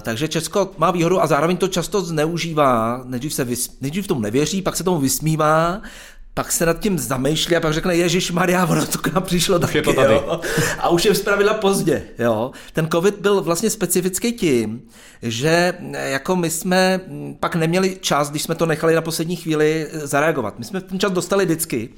[0.00, 4.62] Takže Česko má výhodu a zároveň to často zneužívá, nejdřív, se vys, nejdřív tomu nevěří,
[4.62, 5.82] pak se tomu vysmívá,
[6.34, 9.58] pak se nad tím zamýšlí a pak řekne, Ježíš Maria, ono to k nám přišlo
[9.58, 10.14] taky, je to tady.
[10.14, 10.40] Jo?
[10.78, 12.02] A už je zpravidla pozdě.
[12.18, 12.50] Jo?
[12.72, 14.82] Ten covid byl vlastně specifický tím,
[15.22, 17.00] že jako my jsme
[17.40, 20.58] pak neměli čas, když jsme to nechali na poslední chvíli zareagovat.
[20.58, 21.88] My jsme ten čas dostali vždycky.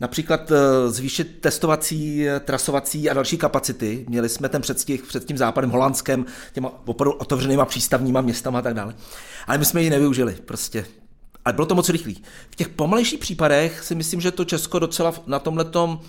[0.00, 4.04] Například eh, zvýšit testovací, trasovací a další kapacity.
[4.08, 8.74] Měli jsme ten předstih před tím západem holandském, těma opravdu otevřenýma přístavníma městama a tak
[8.74, 8.94] dále.
[9.46, 10.84] Ale my jsme ji nevyužili prostě
[11.44, 12.22] ale bylo to moc rychlý.
[12.50, 16.00] V těch pomalejších případech si myslím, že to Česko docela na tomhle tom,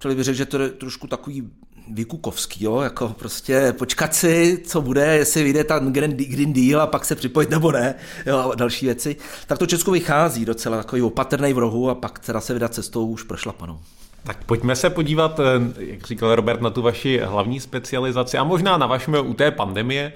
[0.00, 1.50] člověk by řekl, že to je trošku takový
[1.90, 7.04] výkukovský, jo, jako prostě počkat si, co bude, jestli vyjde ten Green Deal a pak
[7.04, 7.94] se připojit nebo ne,
[8.26, 9.16] jo, a další věci.
[9.46, 13.06] Tak to Česko vychází docela takový opatrný v rohu a pak teda se vydat cestou
[13.06, 13.78] už prošlapanou.
[14.24, 15.44] Tak pojďme se podívat, eh,
[15.78, 20.12] jak říkal Robert, na tu vaši hlavní specializaci a možná na vašem u té pandemie.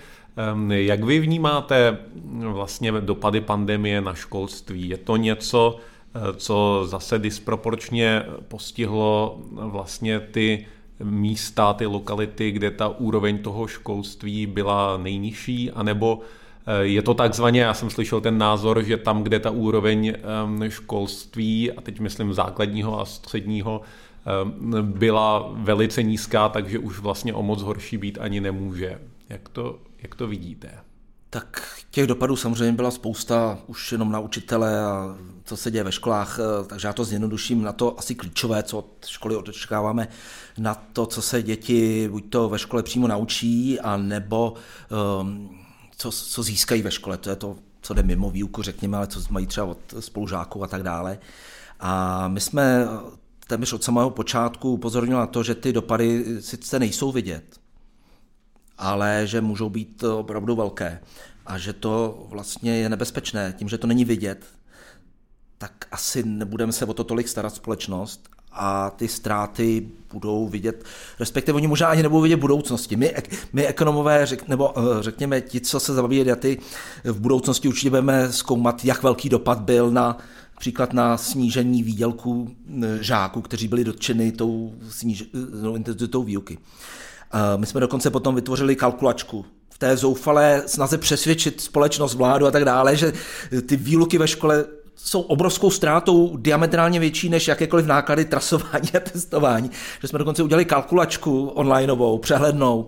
[0.68, 1.98] Jak vy vnímáte
[2.42, 4.88] vlastně dopady pandemie na školství?
[4.88, 5.76] Je to něco,
[6.14, 10.66] eh, co zase disproporčně postihlo vlastně ty
[11.02, 16.20] místa, ty lokality, kde ta úroveň toho školství byla nejnižší, anebo
[16.66, 20.14] eh, je to takzvaně, já jsem slyšel ten názor, že tam, kde ta úroveň
[20.68, 23.80] školství, a teď myslím základního a středního,
[24.82, 28.98] byla velice nízká, takže už vlastně o moc horší být ani nemůže.
[29.28, 30.78] Jak to jak to vidíte?
[31.30, 35.92] Tak těch dopadů samozřejmě byla spousta, už jenom na učitele a co se děje ve
[35.92, 40.08] školách, eh, takže já to zjednoduším na to asi klíčové, co od školy očekáváme,
[40.58, 44.54] na to, co se děti buď to ve škole přímo naučí, a nebo
[45.20, 45.58] um,
[45.96, 47.16] co, co získají ve škole.
[47.16, 50.66] To je to, co jde mimo výuku, řekněme, ale co mají třeba od spolužáků a
[50.66, 51.18] tak dále.
[51.80, 52.88] A my jsme
[53.46, 57.61] téměř od samého počátku upozornili na to, že ty dopady sice nejsou vidět,
[58.78, 61.00] ale že můžou být opravdu velké
[61.46, 63.54] a že to vlastně je nebezpečné.
[63.58, 64.46] Tím, že to není vidět,
[65.58, 70.84] tak asi nebudeme se o to tolik starat společnost a ty ztráty budou vidět,
[71.20, 72.96] respektive oni možná ani nebudou vidět v budoucnosti.
[72.96, 73.14] My,
[73.52, 76.58] my ekonomové, řek, nebo eh, řekněme ti, co se zabývají daty,
[77.04, 80.18] v budoucnosti určitě budeme zkoumat, jak velký dopad byl na
[80.58, 86.58] příklad na snížení výdělků eh, žáků, kteří byli dotčeny tou, sníž, eh, intenzitou výuky.
[87.56, 92.64] My jsme dokonce potom vytvořili kalkulačku v té zoufalé snaze přesvědčit společnost, vládu a tak
[92.64, 93.12] dále, že
[93.66, 94.64] ty výluky ve škole
[94.96, 99.70] jsou obrovskou ztrátou diametrálně větší než jakékoliv náklady trasování a testování.
[100.00, 102.86] Že jsme dokonce udělali kalkulačku onlineovou, přehlednou,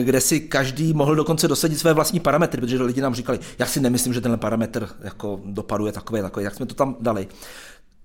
[0.00, 3.80] kde si každý mohl dokonce dosadit své vlastní parametry, protože lidi nám říkali, já si
[3.80, 7.28] nemyslím, že tenhle parametr jako dopadu je takový, takový, jak jsme to tam dali?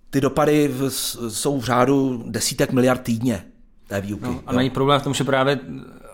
[0.09, 0.89] Ty dopady v,
[1.29, 3.43] jsou v řádu desítek miliard týdně
[3.87, 4.25] té výuky.
[4.25, 5.59] No, a není problém v tom, že právě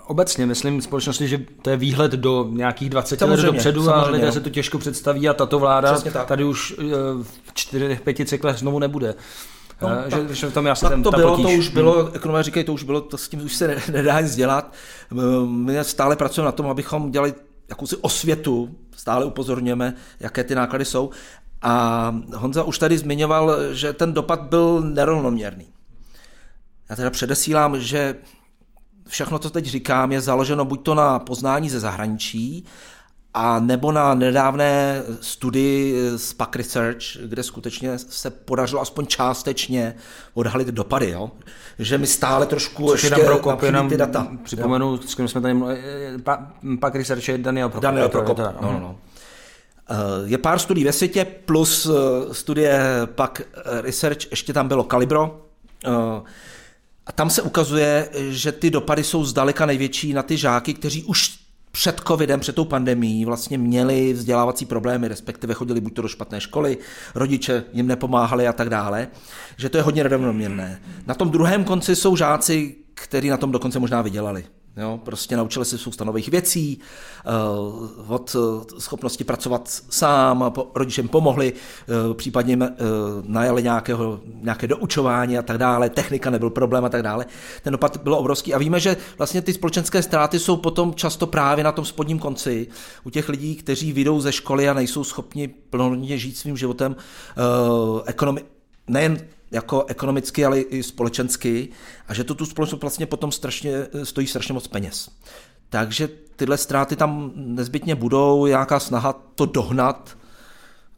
[0.08, 4.32] obecně myslím společnosti, že to je výhled do nějakých 20 samozřejmě, let dopředu a lidé
[4.32, 6.84] se to těžko představí a tato vláda tady už eh,
[7.44, 9.16] v 4-5 cyklech znovu nebude.
[9.82, 11.46] No, tak, že, v tom já tak to bylo, potíž.
[11.46, 14.36] to už bylo, ekonomé říkají, to už bylo, to s tím už se nedá nic
[14.36, 14.74] dělat.
[15.46, 17.34] My stále pracujeme na tom, abychom dělali
[17.70, 21.10] jakousi osvětu, stále upozorňujeme, jaké ty náklady jsou.
[21.62, 25.73] A Honza už tady zmiňoval, že ten dopad byl nerovnoměrný.
[26.90, 28.16] Já teda předesílám, že
[29.08, 32.66] všechno, co teď říkám, je založeno buď to na poznání ze zahraničí,
[33.34, 39.96] a nebo na nedávné studii z PAC Research, kde skutečně se podařilo aspoň částečně
[40.34, 41.32] odhalit dopady, jo?
[41.80, 44.28] že mi stále trošku Což ještě Prokop, ty data.
[44.44, 45.00] Připomenu, jo?
[45.08, 45.82] s kým jsme tady mluvili,
[46.80, 47.84] PAC Research je Daniel Prokop.
[47.84, 48.98] Daniel Prokop, no, no, no.
[49.90, 53.42] Eh, je pár studií ve světě, plus eh, studie PAC
[53.82, 55.42] Research, ještě tam bylo Calibro,
[55.86, 55.90] eh,
[57.08, 61.44] a tam se ukazuje, že ty dopady jsou zdaleka největší na ty žáky, kteří už
[61.72, 66.42] před covidem, před tou pandemí vlastně měli vzdělávací problémy, respektive chodili buď to do špatné
[66.42, 66.78] školy,
[67.16, 69.08] rodiče jim nepomáhali a tak dále,
[69.58, 70.82] že to je hodně rovnoměrné.
[71.08, 74.46] Na tom druhém konci jsou žáci, kteří na tom dokonce možná vydělali.
[74.78, 81.54] Jo, prostě naučili se spousta nových věcí, uh, od uh, schopnosti pracovat sám, rodičem pomohli,
[81.54, 82.58] uh, případně
[83.24, 87.26] najali nějakého, nějaké doučování a tak dále, technika nebyl problém a tak dále.
[87.64, 91.64] Ten dopad byl obrovský a víme, že vlastně ty společenské ztráty jsou potom často právě
[91.64, 92.68] na tom spodním konci
[93.04, 96.96] u těch lidí, kteří vyjdou ze školy a nejsou schopni plnohodnotně žít svým životem
[98.06, 98.44] ekonomi-
[98.88, 99.18] nejen
[99.54, 101.70] jako ekonomicky, ale i společensky
[102.08, 105.10] a že to tu společnost vlastně potom strašně, stojí strašně moc peněz.
[105.70, 110.18] Takže tyhle ztráty tam nezbytně budou, nějaká snaha to dohnat,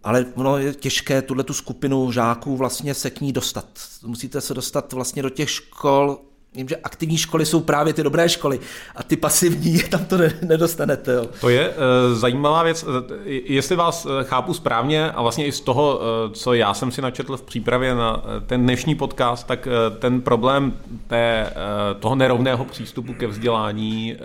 [0.04, 3.66] ale ono je těžké tuhle tu skupinu žáků vlastně se k ní dostat.
[4.04, 6.22] Musíte se dostat vlastně do těch škol,
[6.56, 8.60] Vím, že aktivní školy jsou právě ty dobré školy
[8.96, 11.14] a ty pasivní tam to nedostanete.
[11.14, 11.26] Jo.
[11.42, 11.76] To je uh,
[12.14, 12.86] zajímavá věc.
[13.26, 16.02] Jestli vás eh, chápu správně a vlastně i z toho,
[16.34, 19.68] co já jsem si načetl v přípravě na ten dnešní podcast, tak
[20.00, 20.74] ten problém
[21.08, 21.54] té,
[22.00, 24.16] toho nerovného přístupu ke vzdělání,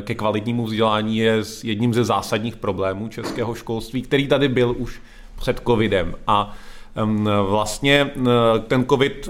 [0.00, 5.00] ke kvalitnímu vzdělání je jedním ze zásadních problémů českého školství, který tady byl už
[5.36, 6.14] před covidem.
[6.26, 6.56] A
[7.48, 8.10] Vlastně
[8.66, 9.28] ten covid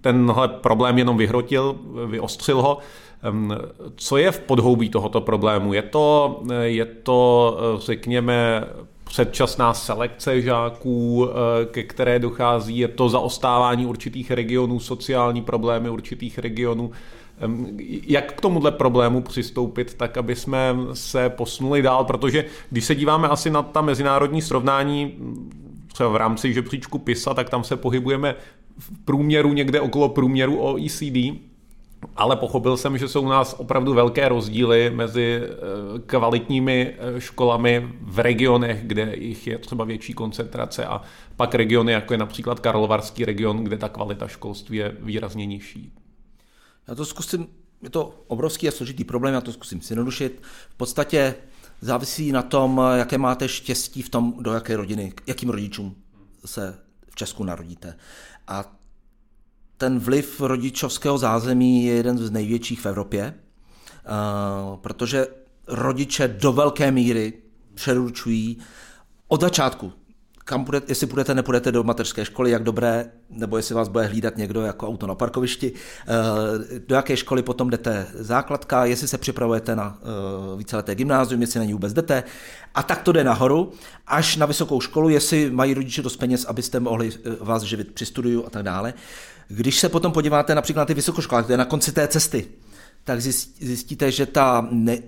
[0.00, 1.76] tenhle problém jenom vyhrotil,
[2.06, 2.78] vyostřil ho.
[3.96, 5.72] Co je v podhoubí tohoto problému?
[5.72, 8.64] Je to, je to řekněme,
[9.04, 11.28] předčasná selekce žáků,
[11.70, 16.90] ke které dochází, je to zaostávání určitých regionů, sociální problémy určitých regionů.
[18.06, 23.28] Jak k tomuhle problému přistoupit tak, aby jsme se posunuli dál, protože když se díváme
[23.28, 25.14] asi na ta mezinárodní srovnání,
[26.00, 28.34] třeba v rámci žebříčku PISA, tak tam se pohybujeme
[28.78, 31.40] v průměru někde okolo průměru OECD,
[32.16, 35.48] ale pochopil jsem, že jsou u nás opravdu velké rozdíly mezi eh,
[36.06, 41.02] kvalitními eh, školami v regionech, kde jich je třeba větší koncentrace a
[41.36, 45.92] pak regiony, jako je například Karlovarský region, kde ta kvalita školství je výrazně nižší.
[46.88, 47.46] Já to zkusím,
[47.82, 50.42] je to obrovský a složitý problém, já to zkusím zjednodušit.
[50.70, 51.34] V podstatě
[51.80, 55.96] závisí na tom, jaké máte štěstí v tom, do jaké rodiny, jakým rodičům
[56.44, 56.78] se
[57.10, 57.96] v Česku narodíte.
[58.48, 58.76] A
[59.76, 63.34] ten vliv rodičovského zázemí je jeden z největších v Evropě,
[64.80, 65.26] protože
[65.66, 67.32] rodiče do velké míry
[67.74, 68.58] přeručují
[69.28, 69.92] od začátku
[70.50, 74.36] kam půjdete, jestli půjdete, nepůjdete do mateřské školy, jak dobré, nebo jestli vás bude hlídat
[74.36, 79.76] někdo jako auto na parkovišti, eh, do jaké školy potom jdete základka, jestli se připravujete
[79.76, 82.22] na eh, víceleté gymnázium, jestli na ní vůbec jdete.
[82.74, 83.72] A tak to jde nahoru,
[84.06, 88.06] až na vysokou školu, jestli mají rodiče dost peněz, abyste mohli eh, vás živit při
[88.06, 88.94] studiu a tak dále.
[89.48, 92.46] Když se potom podíváte například na ty vysokoškoláky, to je na konci té cesty,
[93.04, 94.98] tak zjistíte, že, ta, ne,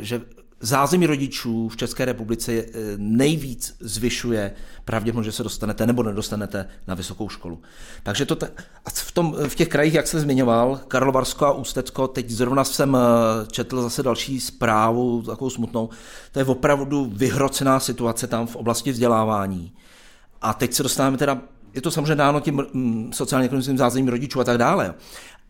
[0.00, 0.20] že
[0.60, 2.66] zázemí rodičů v České republice eh,
[2.96, 4.52] nejvíc zvyšuje
[4.84, 7.62] pravděpodobnost, že se dostanete nebo nedostanete na vysokou školu.
[8.02, 8.46] Takže to te,
[8.84, 12.96] a v, tom, v těch krajích, jak jsem zmiňoval, Karlovarsko a Ústecko, teď zrovna jsem
[12.96, 15.88] eh, četl zase další zprávu, takovou smutnou,
[16.32, 19.72] to je opravdu vyhrocená situace tam v oblasti vzdělávání.
[20.42, 21.40] A teď se dostáváme teda
[21.76, 24.94] je to samozřejmě dáno tím mm, sociálně-ekonomickým zázemím rodičů a tak dále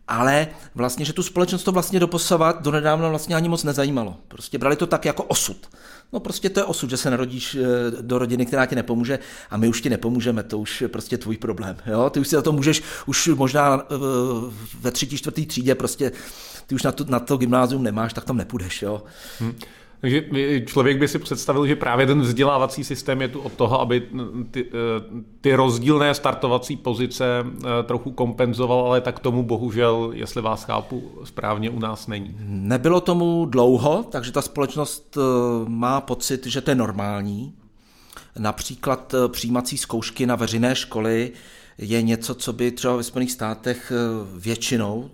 [0.07, 4.17] ale vlastně, že tu společnost to vlastně doposavat do nedávna vlastně ani moc nezajímalo.
[4.27, 5.69] Prostě brali to tak jako osud.
[6.13, 9.57] No prostě to je osud, že se narodíš eh, do rodiny, která ti nepomůže a
[9.57, 11.77] my už ti nepomůžeme, to už je prostě tvůj problém.
[11.85, 12.09] Jo?
[12.09, 13.95] Ty už si za to můžeš, už možná eh,
[14.79, 16.11] ve třetí, čtvrtý třídě prostě
[16.67, 18.81] ty už na to, na to gymnázium nemáš, tak tam nepůjdeš.
[18.81, 19.03] Jo?
[19.39, 19.55] Hmm.
[20.01, 20.23] Takže
[20.65, 24.09] člověk by si představil, že právě ten vzdělávací systém je tu od toho, aby
[24.51, 30.63] ty, eh, ty rozdílné startovací pozice eh, trochu kompenzoval, ale tak tomu bohužel, jestli vás
[30.63, 32.35] chápu správně, u nás není.
[32.45, 35.21] Nebylo tomu dlouho, takže ta společnost eh,
[35.69, 37.53] má pocit, že to je normální.
[38.39, 41.31] Například přijímací zkoušky na veřejné školy
[41.77, 43.91] je něco, co by třeba ve Spojených státech
[44.35, 45.09] většinou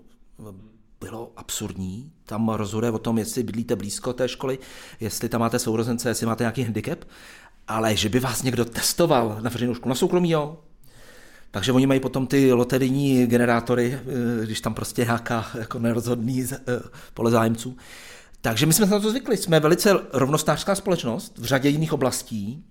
[1.04, 2.12] bylo absurdní.
[2.26, 4.60] Tam rozhoduje o tom, jestli bydlíte blízko té školy,
[5.00, 7.00] jestli tam máte sourozence, jestli máte nějaký handicap,
[7.68, 10.60] ale že by vás někdo testoval na veřejnou školu, na soukromí, jo.
[11.52, 14.00] Takže oni mají potom ty loterijní generátory,
[14.42, 16.58] eh, když tam prostě nějaká jako nerozhodný eh,
[17.13, 17.78] pole zájemců.
[18.42, 19.38] Takže my jsme se na to zvykli.
[19.38, 22.63] Jsme velice rovnostářská společnost v řadě jiných oblastí,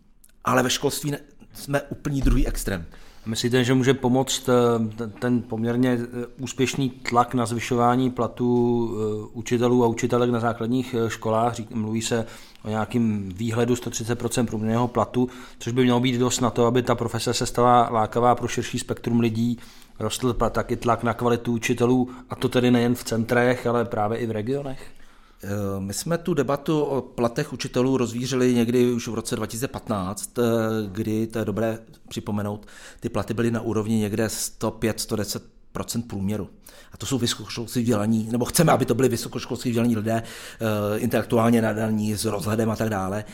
[0.45, 1.15] ale ve školství
[1.53, 2.87] jsme úplný druhý extrém.
[3.27, 9.85] Myslíte, že může pomoct eh, ten poměrně eh, úspěšný tlak na zvyšování platů eh, učitelů
[9.85, 11.55] a učitelek na základních školách?
[11.71, 12.27] Mluví se
[12.65, 16.95] o nějakým výhledu 130% průměrného platu, což by mělo být dost na to, aby ta
[16.95, 19.59] profese se stala lákavá pro širší spektrum lidí,
[19.99, 24.27] rostl taky tlak na kvalitu učitelů, a to tedy nejen v centrech, ale právě i
[24.27, 25.02] v regionech?
[25.45, 30.43] Eh, my jsme tu debatu o platech učitelů rozvířili někdy už v roce 2015, eh,
[30.89, 31.79] kdy, to je dobré
[32.09, 32.67] připomenout,
[33.01, 36.49] ty platy byly na úrovni někde 105-110 procent průměru.
[36.93, 41.63] A to jsou vysokoškolsky vzdělaní, nebo chceme, aby to byly vysokoškolsky vzdělaní lidé, eh, intelektuálně
[41.63, 43.25] nadaní, s rozhledem a tak dále.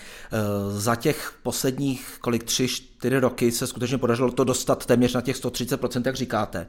[0.71, 5.37] Za těch posledních, kolik, tři, čtyři roky se skutečně podařilo to dostat téměř na těch
[5.37, 6.67] 130%, jak říkáte,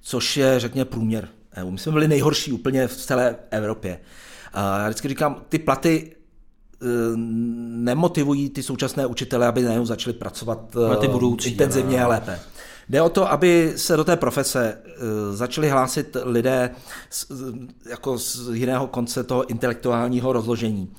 [0.00, 1.28] což je, řekněme, průměr.
[1.70, 4.00] My jsme byli nejhorší úplně v celé Evropě.
[4.58, 10.76] A já vždycky říkám, ty platy eh, nemotivují ty současné učitele, aby najednou začali pracovat
[11.00, 12.40] ty eh, budoucí, intenzivně a lépe.
[12.88, 14.90] Jde o to, aby se do té profese eh,
[15.36, 16.70] začali hlásit lidé
[17.10, 17.26] z,
[17.88, 20.92] jako z jiného konce toho intelektuálního rozložení.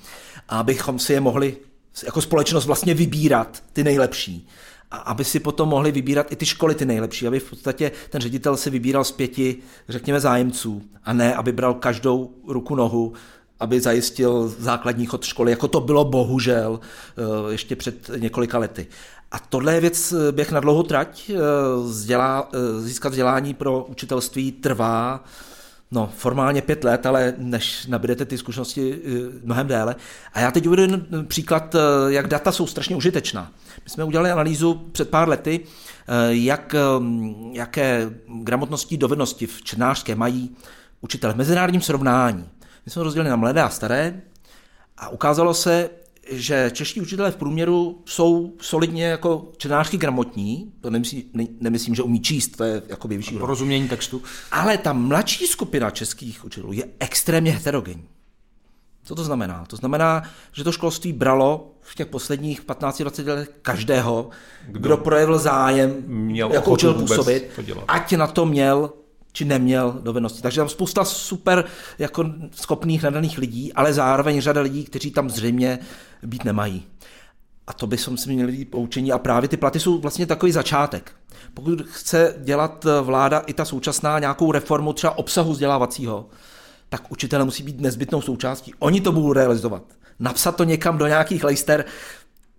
[0.48, 1.56] A abychom si je mohli
[2.04, 4.48] jako společnost vlastně vybírat ty nejlepší.
[4.90, 8.20] A aby si potom mohli vybírat i ty školy ty nejlepší, aby v podstatě ten
[8.20, 9.56] ředitel si vybíral z pěti,
[9.88, 13.12] řekněme, zájemců, a ne, aby bral každou ruku nohu
[13.60, 18.86] aby zajistil základní chod školy, jako to bylo bohužel eh, ještě před několika lety.
[19.32, 21.30] A tohle je věc eh, běh na dlouhou trať.
[21.30, 21.38] Eh,
[21.84, 25.24] vzdělá, získat vzdělání pro učitelství trvá
[25.90, 29.02] no, formálně pět let, ale než nabídete ty zkušenosti
[29.44, 29.96] mnohem déle.
[30.32, 30.84] A já teď uvedu
[31.26, 31.76] příklad,
[32.08, 33.52] jak data jsou strašně užitečná.
[33.84, 35.60] My jsme udělali analýzu před pár lety,
[36.28, 36.74] jak,
[37.52, 38.10] jaké
[38.42, 40.56] gramotnosti dovednosti v černářské mají
[41.00, 42.48] učitele v mezinárodním srovnání.
[42.86, 44.22] My jsme rozdělili na mladé a staré
[44.96, 45.90] a ukázalo se,
[46.30, 52.02] že čeští učitelé v průměru jsou solidně jako čtenářky gramotní, to nemyslím, ne, nemyslím, že
[52.02, 54.22] umí číst, to je jako vyšší Porozumění textu.
[54.52, 58.08] Ale ta mladší skupina českých učitelů je extrémně heterogenní.
[59.04, 59.64] Co to znamená?
[59.68, 64.30] To znamená, že to školství bralo v těch posledních 15-20 letech každého,
[64.66, 67.50] kdo, kdo projevil zájem, měl jako učil působit,
[67.88, 68.92] ať na to měl
[69.32, 70.42] či neměl dovednosti.
[70.42, 71.64] Takže tam spousta super
[71.98, 75.78] jako schopných nadaných lidí, ale zároveň řada lidí, kteří tam zřejmě
[76.22, 76.86] být nemají.
[77.66, 80.52] A to by som si měli být poučení a právě ty platy jsou vlastně takový
[80.52, 81.12] začátek.
[81.54, 86.28] Pokud chce dělat vláda i ta současná nějakou reformu třeba obsahu vzdělávacího,
[86.88, 88.74] tak učitele musí být nezbytnou součástí.
[88.78, 89.82] Oni to budou realizovat.
[90.18, 91.84] Napsat to někam do nějakých lejster,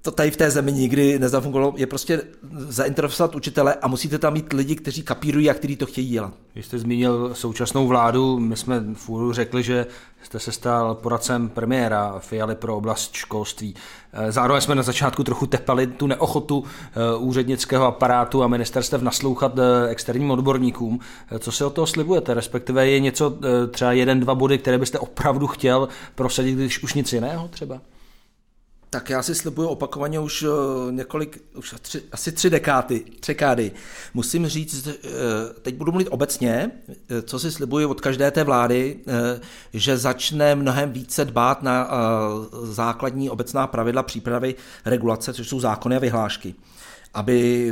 [0.01, 2.21] to tady v té zemi nikdy nezafungovalo, je prostě
[2.53, 6.33] zainteresovat učitele a musíte tam mít lidi, kteří kapírují a kteří to chtějí dělat.
[6.53, 9.85] Když jste zmínil současnou vládu, my jsme v úvodu řekli, že
[10.23, 13.75] jste se stal poradcem premiéra Fialy pro oblast školství.
[14.13, 19.59] Eh, zároveň jsme na začátku trochu tepali tu neochotu eh, úřednického aparátu a ministerstev naslouchat
[19.59, 20.99] eh, externím odborníkům.
[21.39, 22.33] Co se o toho slibujete?
[22.33, 23.37] Respektive je něco,
[23.71, 27.81] třeba jeden, dva body, které byste opravdu chtěl prosadit, když už nic jiného třeba?
[28.93, 33.71] Tak já si slibuju opakovaně už eh, několik, už tři, asi tři dekády, třekády.
[34.13, 35.09] Musím říct, eh,
[35.61, 38.99] teď budu mluvit obecně, eh, co si slibuju od každé té vlády,
[39.73, 41.89] že začne mnohem více dbát na
[42.63, 46.55] základní obecná pravidla přípravy regulace, což jsou zákony a vyhlášky,
[47.13, 47.71] aby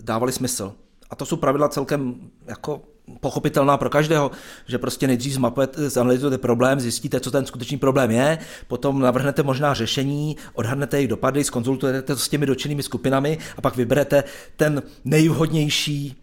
[0.00, 0.74] dávali smysl.
[1.10, 2.82] A to jsou pravidla celkem jako
[3.20, 4.30] pochopitelná pro každého,
[4.66, 9.74] že prostě nejdřív zmapujete, zanalizujete problém, zjistíte, co ten skutečný problém je, potom navrhnete možná
[9.74, 14.24] řešení, odhadnete jejich dopady, skonzultujete to s těmi dočenými skupinami a pak vyberete
[14.56, 16.16] ten nejvhodnější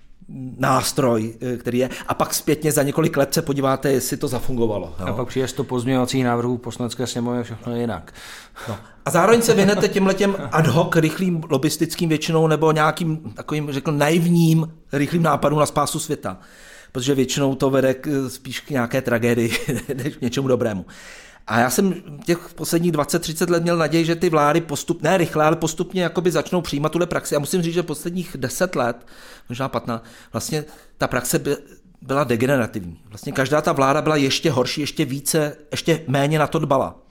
[0.58, 4.96] nástroj, eh, který je, a pak zpětně za několik let se podíváte, jestli to zafungovalo.
[5.00, 5.06] Jo.
[5.06, 8.14] A pak přijde to pozměňovacích návrhů poslanecké sněmovny všechno jinak.
[8.70, 8.78] No.
[9.06, 13.92] A zároveň se vyhnete těm letěm ad hoc rychlým lobistickým většinou nebo nějakým takovým, řekl,
[13.92, 16.38] naivním rychlým nápadům na spásu světa.
[16.92, 19.52] Protože většinou to vede k, spíš k nějaké tragédii
[20.04, 20.86] než k něčemu dobrému.
[21.48, 21.94] A já jsem
[22.26, 26.32] těch posledních 20-30 let měl naději, že ty vlády postupně, ne rychle, ale postupně jakoby
[26.32, 27.36] začnou přijímat tuhle praxi.
[27.36, 29.08] A musím říct, že posledních 10 let,
[29.50, 30.66] možná 15, vlastně
[30.98, 31.58] ta praxe by,
[32.02, 33.00] byla degenerativní.
[33.10, 37.07] Vlastně každá ta vláda byla ještě horší, ještě více, ještě méně na to dbala.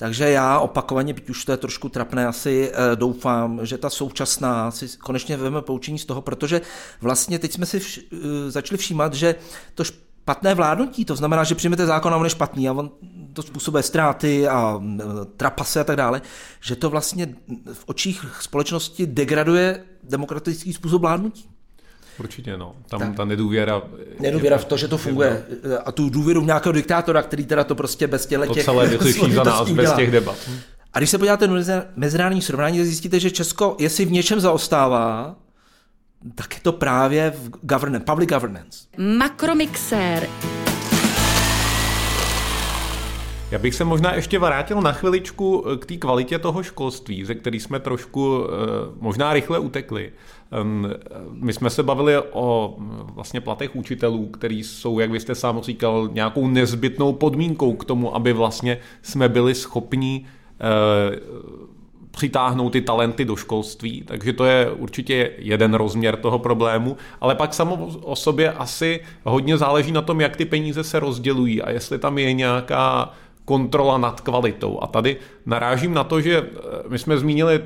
[0.00, 4.70] Takže já opakovaně, byť už to je trošku trapné, asi eh, doufám, že ta současná
[4.70, 6.60] si konečně vezme poučení z toho, protože
[7.00, 9.34] vlastně teď jsme si vš- eh, začali všímat, že
[9.74, 12.90] to špatné vládnutí, to znamená, že přijmete zákon a on je špatný a on
[13.32, 15.04] to způsobuje ztráty a eh,
[15.36, 16.22] trapasy a tak dále,
[16.60, 17.34] že to vlastně
[17.72, 21.59] v očích společnosti degraduje demokratický způsob vládnutí.
[22.20, 22.74] Určitě, no.
[22.88, 23.16] Tam tak.
[23.16, 23.82] ta nedůvěra...
[24.20, 25.44] Nedůvěra v to, že to funguje.
[25.84, 28.56] A tu důvěru v nějakého diktátora, který teda to prostě bez těle těch...
[28.56, 30.36] To celé vyřeší za nás, bez těch debat.
[30.92, 31.54] A když se podíváte na
[31.96, 35.36] mezinárodní srovnání, tak zjistíte, že Česko, jestli v něčem zaostává,
[36.34, 38.78] tak je to právě v governance, public governance.
[38.98, 40.28] Makromixér.
[43.50, 47.60] Já bych se možná ještě vrátil na chviličku k té kvalitě toho školství, ze který
[47.60, 48.48] jsme trošku eh,
[49.00, 50.12] možná rychle utekli.
[51.32, 52.76] My jsme se bavili o
[53.14, 58.14] vlastně platech učitelů, který jsou, jak vy jste sám říkal, nějakou nezbytnou podmínkou k tomu,
[58.16, 60.26] aby vlastně jsme byli schopni
[60.60, 61.20] eh,
[62.10, 67.54] přitáhnout ty talenty do školství, takže to je určitě jeden rozměr toho problému, ale pak
[67.54, 71.98] samo o sobě asi hodně záleží na tom, jak ty peníze se rozdělují a jestli
[71.98, 73.12] tam je nějaká
[73.50, 74.78] kontrola nad kvalitou.
[74.82, 76.48] A tady narážím na to, že eh,
[76.88, 77.60] my jsme zmínili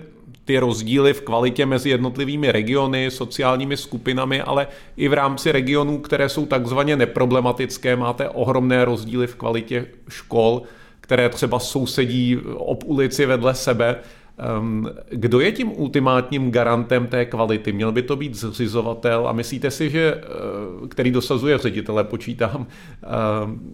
[0.44, 4.66] ty rozdíly v kvalitě mezi jednotlivými regiony, sociálními skupinami, ale
[4.96, 10.62] i v rámci regionů, které jsou takzvaně neproblematické, máte ohromné rozdíly v kvalitě škol,
[11.00, 14.00] které třeba sousedí ob ulici vedle sebe.
[14.38, 17.72] Ehm, kdo je tím ultimátním garantem té kvality?
[17.72, 22.66] Měl by to být zřizovatel a myslíte si, že eh, který dosazuje ředitele, počítám,
[23.02, 23.72] ehm,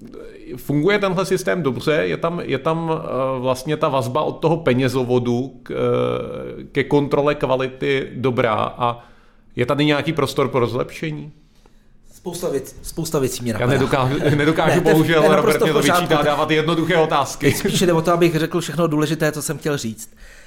[0.57, 1.93] funguje tenhle systém dobře?
[1.93, 7.35] Je tam, je tam eh, vlastně ta vazba od toho penězovodu k, eh, ke kontrole
[7.35, 9.05] kvality dobrá a
[9.57, 11.33] je tady nějaký prostor pro zlepšení?
[12.13, 16.51] Spousta, věc, spousta věcí mě Já nedokážu, nedokážu ne, bohužel, Robert mě to vyčítá dávat
[16.51, 17.53] jednoduché otázky.
[17.53, 20.11] Spíše jde o to, abych řekl všechno důležité, co jsem chtěl říct.
[20.13, 20.40] Uh,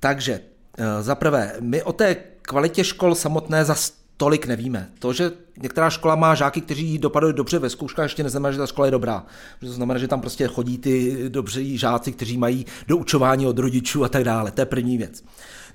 [0.00, 0.40] takže,
[0.78, 3.74] uh, za prvé, my o té kvalitě škol samotné za
[4.18, 4.88] tolik nevíme.
[4.98, 5.32] To, že
[5.62, 8.90] některá škola má žáky, kteří dopadají dobře ve zkouškách, ještě neznamená, že ta škola je
[8.90, 9.26] dobrá.
[9.60, 14.08] To znamená, že tam prostě chodí ty dobří žáci, kteří mají doučování od rodičů a
[14.08, 14.50] tak dále.
[14.50, 15.24] To je první věc.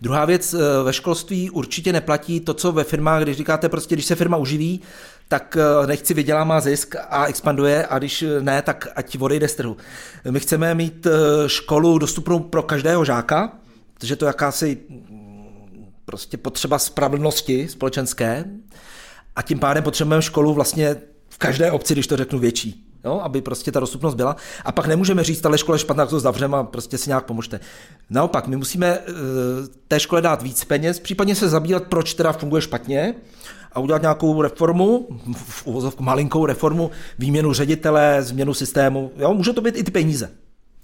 [0.02, 4.06] Druhá věc, eh, ve školství určitě neplatí to, co ve firmách, když říkáte prostě, když
[4.06, 4.82] se firma uživí,
[5.34, 9.56] tak eh, nechci vydělá má zisk a expanduje a když ne, tak ať odejde z
[9.56, 9.78] trhu.
[10.30, 13.52] My chceme mít eh, školu dostupnou pro každého žáka,
[13.94, 14.78] protože to je jakási
[16.06, 18.46] prostě potřeba spravedlnosti společenské
[19.36, 20.96] a tím pádem potřebujeme školu vlastně
[21.30, 22.86] v každé obci, když to řeknu větší.
[23.06, 24.36] Jo, aby prostě ta dostupnost byla.
[24.66, 27.60] A pak nemůžeme říct, ale škola je špatná, to zavřeme a prostě si nějak pomožte.
[28.10, 29.16] Naopak, my musíme uh,
[29.88, 33.16] té škole dát víc peněz, případně se zabývat, proč teda funguje špatně
[33.74, 39.12] a udělat nějakou reformu, v uvozovku malinkou reformu, výměnu ředitele, změnu systému.
[39.18, 40.32] Jo, může to být i ty peníze.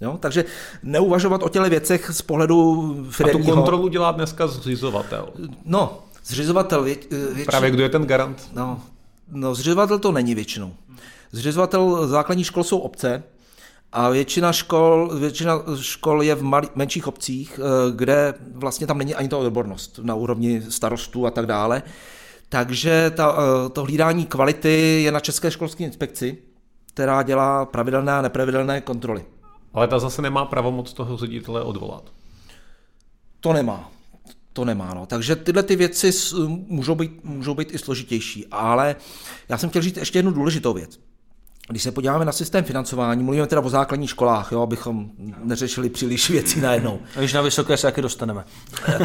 [0.00, 0.18] Jo?
[0.20, 0.44] Takže
[0.82, 3.40] neuvažovat o těle věcech z pohledu firmního...
[3.40, 5.28] A tu kontrolu dělá dneska zřizovatel.
[5.64, 7.44] No, zřizovatel vě, většinou...
[7.44, 8.48] Právě kdo je ten garant?
[8.52, 8.80] No,
[9.32, 10.72] no, zřizovatel to není většinou.
[11.32, 13.22] Zřizovatel základní škol jsou obce,
[13.92, 19.14] a většina škol, většina škol je v malý, menších obcích, eh, kde vlastně tam není
[19.14, 21.82] ani ta odbornost na úrovni starostů a tak dále.
[22.52, 26.38] Takže ta, eh, to hlídání kvality je na České školské inspekci,
[26.86, 29.24] která dělá pravidelné a nepravidelné kontroly.
[29.74, 32.12] Ale ta zase nemá pravomoc toho ředitele odvolat.
[33.40, 33.90] To nemá.
[34.52, 35.06] To nemá, no.
[35.06, 36.10] Takže tyhle ty věci
[36.48, 38.46] můžou být, můžou být i složitější.
[38.50, 38.96] Ale
[39.48, 41.00] já jsem chtěl říct ještě jednu důležitou věc.
[41.70, 45.10] Když se podíváme na systém financování, mluvíme teda o základních školách, jo, abychom
[45.44, 46.98] neřešili příliš věcí najednou.
[47.16, 48.44] A když na vysoké se taky dostaneme.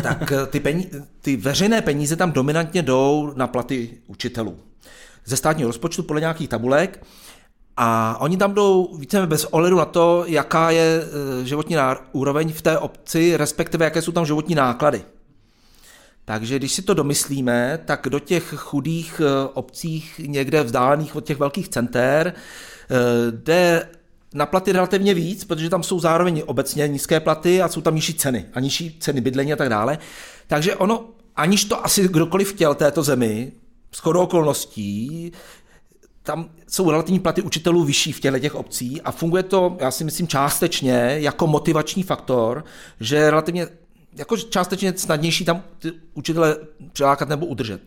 [0.04, 4.58] tak ty, peníze, ty veřejné peníze tam dominantně jdou na platy učitelů.
[5.26, 7.06] Ze státního rozpočtu podle nějakých tabulek
[7.78, 11.04] a oni tam jdou více bez ohledu na to, jaká je
[11.42, 11.76] e, životní
[12.12, 15.02] úroveň v té obci, respektive jaké jsou tam životní náklady.
[16.26, 21.38] Takže když si to domyslíme, tak do těch chudých e, obcích, někde vzdálených od těch
[21.38, 23.90] velkých center, e, jde
[24.34, 28.14] na platy relativně víc, protože tam jsou zároveň obecně nízké platy a jsou tam nižší
[28.14, 29.98] ceny a nižší ceny bydlení a tak dále.
[30.48, 31.06] Takže ono,
[31.36, 33.52] aniž to asi kdokoliv chtěl této zemi,
[33.92, 35.32] s okolností,
[36.24, 40.04] tam jsou relativní platy učitelů vyšší v těchto těch obcí a funguje to, já si
[40.04, 42.66] myslím, částečně jako motivační faktor,
[43.00, 43.68] že relativně
[44.16, 46.58] jako částečně snadnější tam ty učitele
[46.94, 47.82] přilákat nebo udržet.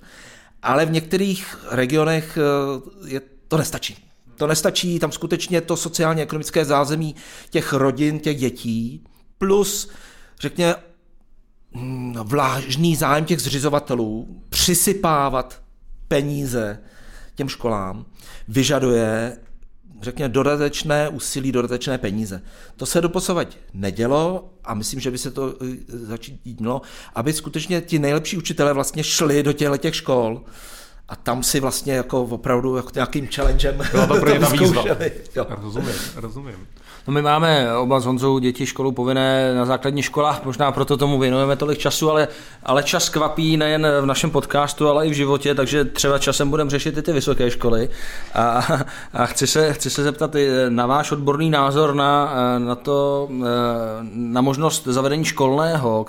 [0.62, 4.04] ale v některých regionech eh, je, to nestačí.
[4.36, 7.14] To nestačí, tam skutečně to sociálně ekonomické zázemí
[7.50, 9.04] těch rodin, těch dětí,
[9.38, 9.90] plus,
[10.40, 10.74] řekně,
[11.74, 15.62] hm, vlážný zájem těch zřizovatelů přisypávat
[16.08, 16.78] peníze
[17.34, 18.06] těm školám,
[18.48, 19.38] vyžaduje
[20.02, 22.42] řekněme, dodatečné úsilí, dodatečné peníze.
[22.76, 26.82] To se doposovat nedělo a myslím, že by se to eh, začít mělo,
[27.14, 30.42] aby skutečně ti nejlepší učitelé vlastně šli do těchto těch škol
[31.08, 34.84] a tam si vlastně jako opravdu jako nějakým challengem Byla to pro ně ta výzva.
[35.48, 36.66] Rozumím, rozumím.
[37.08, 41.18] No my máme oba s Honzou děti školu povinné na základních školách, možná proto tomu
[41.18, 42.28] věnujeme tolik času, ale,
[42.62, 46.70] ale čas kvapí nejen v našem podcastu, ale i v životě, takže třeba časem budeme
[46.70, 47.88] řešit i ty vysoké školy.
[48.34, 48.66] A,
[49.12, 50.36] a chci, se, chci se zeptat
[50.68, 53.28] na váš odborný názor na, na to,
[54.12, 56.06] na možnost zavedení školného,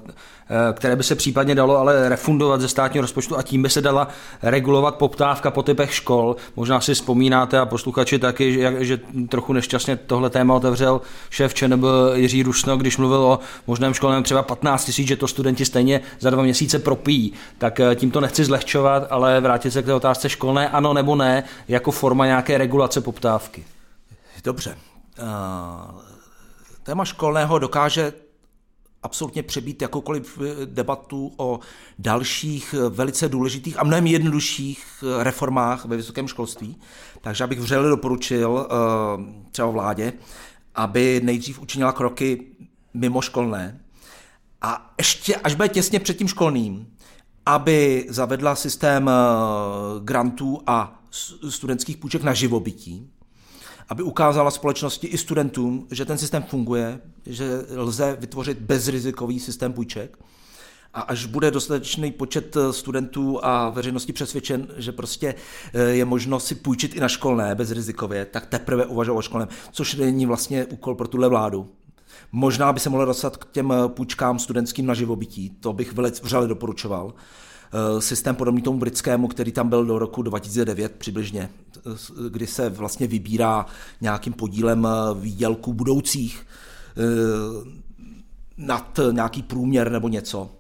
[0.74, 4.08] které by se případně dalo ale refundovat ze státního rozpočtu a tím by se dala
[4.42, 6.36] regulovat poptávka po typech škol.
[6.56, 11.84] Možná si vzpomínáte a posluchači taky, že, že trochu nešťastně tohle téma otevřel šéf ČNB
[12.14, 16.30] Jiří Rusno, když mluvil o možném školném třeba 15 tisíc, že to studenti stejně za
[16.30, 17.34] dva měsíce propíjí.
[17.58, 21.16] Tak eh, tím to nechci zlehčovat, ale vrátit se k té otázce školné, ano nebo
[21.16, 23.66] ne, jako forma nějaké regulace poptávky.
[24.44, 24.78] Dobře.
[25.22, 26.02] Uh,
[26.84, 28.14] téma školného dokáže
[29.04, 31.60] absolutně přebít jakoukoliv eh, debatu o
[32.00, 36.78] dalších eh, velice důležitých a mnohem jednodušších eh, reformách ve vysokém školství.
[37.22, 38.68] Takže abych vřele doporučil
[39.52, 40.14] třeba vládě,
[40.76, 42.46] aby nejdřív učinila kroky
[42.94, 43.82] mimoškolné
[44.62, 46.88] a ještě, až bude těsně před tím školným,
[47.46, 49.10] aby zavedla systém
[50.04, 51.02] grantů a
[51.50, 53.10] studentských půjček na živobytí,
[53.90, 60.18] aby ukázala společnosti i studentům, že ten systém funguje, že lze vytvořit bezrizikový systém půjček.
[60.94, 65.36] A až bude dostatečný počet eh, studentů a veřejnosti přesvědčen, že prostě
[65.74, 69.96] eh, je možno si půjčit i na školné bezrizikově, tak teprve uvažovat o školném, což
[69.96, 71.70] není vlastně úkol pro tuhle vládu.
[72.32, 76.24] Možná by se mohlo dostat k těm eh, půjčkám studentským na živobytí, to bych velice
[76.24, 77.14] vřele doporučoval.
[77.72, 81.50] Eh, systém podobný tomu britskému, který tam byl do roku 2009 přibližně,
[82.30, 83.66] kdy se vlastně vybírá
[84.02, 86.48] nějakým podílem eh, výdělků budoucích
[86.98, 87.02] eh,
[88.58, 90.52] nad nějaký průměr nebo něco.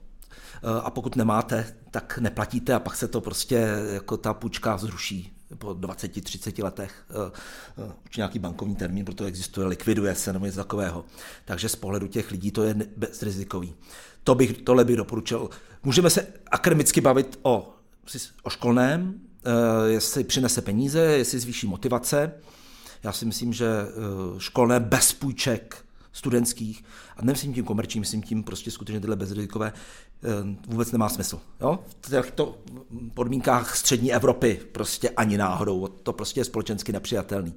[0.84, 5.68] A pokud nemáte, tak neplatíte a pak se to prostě jako ta půjčka zruší po
[5.68, 7.05] 20-30 letech
[8.10, 11.05] už nějaký bankovní termín, proto existuje, likviduje se nebo něco takového.
[11.45, 13.74] Takže z pohledu těch lidí to je bezrizikový.
[14.24, 15.49] To bych, tohle bych doporučil.
[15.84, 17.74] Můžeme se akademicky bavit o,
[18.43, 19.13] o školném,
[19.45, 22.32] eh, jestli přinese peníze, jestli zvýší motivace.
[23.03, 26.84] Já si myslím, že eh, školné bez půjček studentských,
[27.17, 30.28] a nemyslím tím komerční, myslím tím prostě skutečně tyhle bezrizikové, eh,
[30.67, 31.39] vůbec nemá smysl.
[31.61, 31.80] Jo?
[32.01, 32.57] V těchto
[33.13, 35.88] podmínkách střední Evropy prostě ani náhodou.
[35.88, 37.53] To prostě je společensky nepřijatelný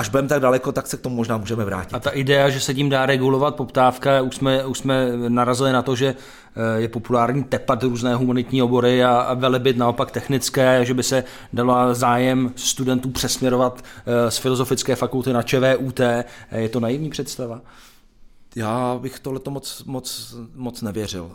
[0.00, 1.94] až budeme tak daleko, tak se k tomu možná můžeme vrátit.
[1.94, 5.82] A ta idea, že se tím dá regulovat poptávka, už jsme, už jsme narazili na
[5.82, 10.94] to, že eh, je populární tepat různé humanitní obory a, a velebit naopak technické, že
[10.94, 16.00] by se dalo zájem studentů přesměrovat eh, z filozofické fakulty na ČVUT.
[16.52, 17.60] Je to naivní představa?
[18.56, 21.30] Já bych tohle moc, moc, moc nevěřil.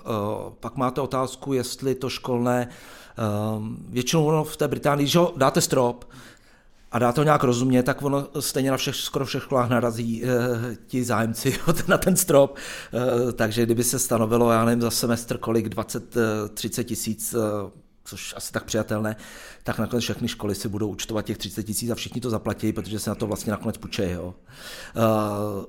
[0.59, 2.67] Pak máte otázku, jestli to školné,
[3.89, 6.05] většinou v té Británii, že dáte strop,
[6.95, 10.27] a dá to nějak rozumně, tak ono stejně na všech, skoro všech školách narazí e,
[10.87, 12.57] ti zájemci na ten strop.
[13.27, 17.37] E, takže kdyby se stanovilo, já nevím, za semestr kolik, 20-30 eh, tisíc, e,
[18.03, 19.15] což asi tak přijatelné,
[19.63, 22.99] tak nakonec všechny školy si budou účtovat těch 30 tisíc a všichni to zaplatí, protože
[22.99, 24.11] se na to vlastně nakonec půjčejí.
[24.13, 24.21] E,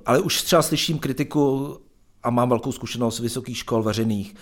[0.07, 1.77] ale už třeba slyším kritiku
[2.23, 4.35] a mám velkou zkušenost vysokých škol veřejných,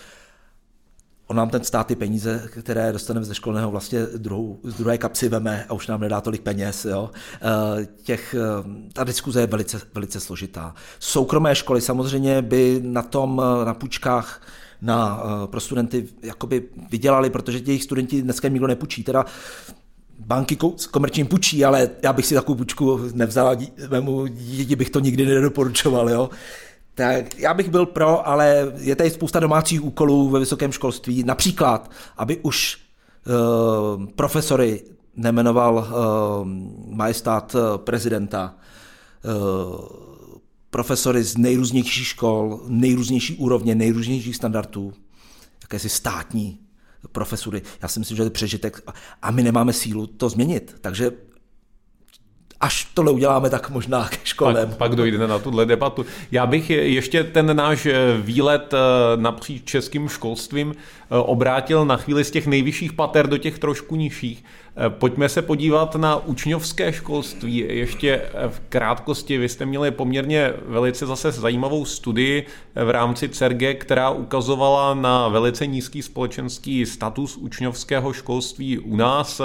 [1.27, 5.29] on nám ten stát ty peníze, které dostaneme ze školného, vlastně druhou, z druhé kapsy
[5.29, 6.85] veme a už nám nedá tolik peněz.
[6.85, 7.11] Jo.
[7.35, 10.75] Eh, těch, eh, ta diskuze je velice, velice složitá.
[10.99, 14.43] Soukromé školy samozřejmě by na tom, eh, na půjčkách
[14.83, 19.05] na, pro studenty jakoby vydělali, protože těch studenti dneska nikdo nepůjčí.
[19.05, 19.25] Teda
[20.18, 20.59] banky
[20.91, 23.57] komerčním půjčí, ale já bych si takovou půjčku nevzal,
[24.29, 26.11] dítě bych to nikdy nedoporučoval.
[26.11, 26.31] Jo.
[26.95, 31.23] Tak já bych byl pro, ale je tady spousta domácích úkolů ve vysokém školství.
[31.25, 32.79] Například, aby už
[33.97, 34.83] uh, profesory
[35.17, 36.49] nemenoval uh,
[36.97, 38.55] majestát uh, prezidenta,
[39.25, 39.81] uh,
[40.71, 44.93] profesory z nejrůznějších škol, nejrůznější úrovně, nejrůznějších standardů,
[45.63, 46.59] jakési státní
[47.13, 47.63] profesury.
[47.83, 48.83] Já si myslím, že to je přežitek
[49.23, 50.77] a my nemáme sílu to změnit.
[50.81, 51.11] Takže
[52.65, 54.69] až tohle uděláme, tak možná ke školem.
[54.69, 56.07] Pak, pak dojde na tuhle debatu.
[56.31, 57.89] Já bych ještě ten náš
[58.21, 58.75] výlet
[59.17, 60.75] napříč českým školstvím
[61.09, 64.45] obrátil na chvíli z těch nejvyšších pater do těch trošku nižších.
[64.89, 67.65] Pojďme se podívat na učňovské školství.
[67.69, 72.47] Ještě v krátkosti, vy jste měli poměrně velice zase zajímavou studii
[72.85, 79.41] v rámci CERGE, která ukazovala na velice nízký společenský status učňovského školství u nás.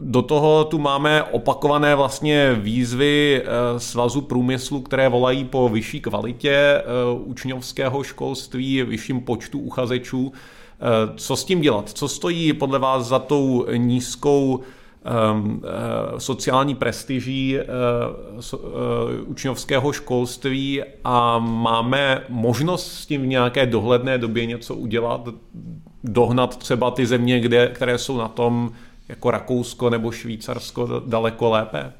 [0.00, 6.54] Do toho tu máme opakované vlastně výzvy eh, Svazu průmyslu, které volají po vyšší kvalitě
[6.54, 6.84] eh,
[7.24, 10.32] učňovského školství, vyšším počtu uchazečů.
[10.32, 11.90] Eh, co s tím dělat?
[11.90, 14.60] Co stojí podle vás za tou nízkou
[15.04, 15.62] ehm,
[16.18, 17.58] sociální prestiží
[19.26, 25.28] učňovského školství a máme možnost s tím v nějaké dohledné době něco udělat,
[26.04, 28.72] dohnat třeba ty země, kde, které jsou na tom
[29.08, 31.92] jako Rakousko nebo Švýcarsko daleko lépe?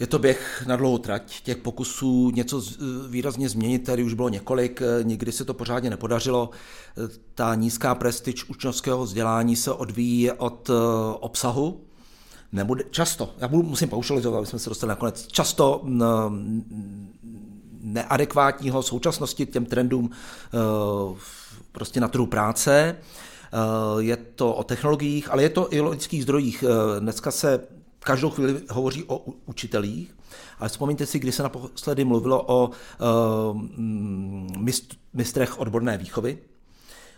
[0.00, 1.40] Je to běh na dlouhou trať.
[1.40, 2.62] Těch pokusů něco
[3.08, 6.50] výrazně změnit tady už bylo několik, nikdy se to pořádně nepodařilo.
[7.34, 10.74] Ta nízká prestiž učňovského vzdělání se odvíjí od eh,
[11.20, 11.80] obsahu.
[12.52, 15.84] Nebude, často, já budu, musím paušalizovat, aby jsme se dostali nakonec, často
[17.80, 20.58] neadekvátního současnosti těm trendům eh,
[21.72, 22.96] prostě na trhu práce.
[23.54, 26.64] Eh, je to o technologiích, ale je to i o lidských zdrojích.
[26.66, 27.60] Eh, dneska se
[28.00, 30.14] každou chvíli hovoří o učitelích,
[30.58, 33.04] ale vzpomeňte si, kdy se naposledy mluvilo o eh,
[35.12, 36.38] mistrech odborné výchovy,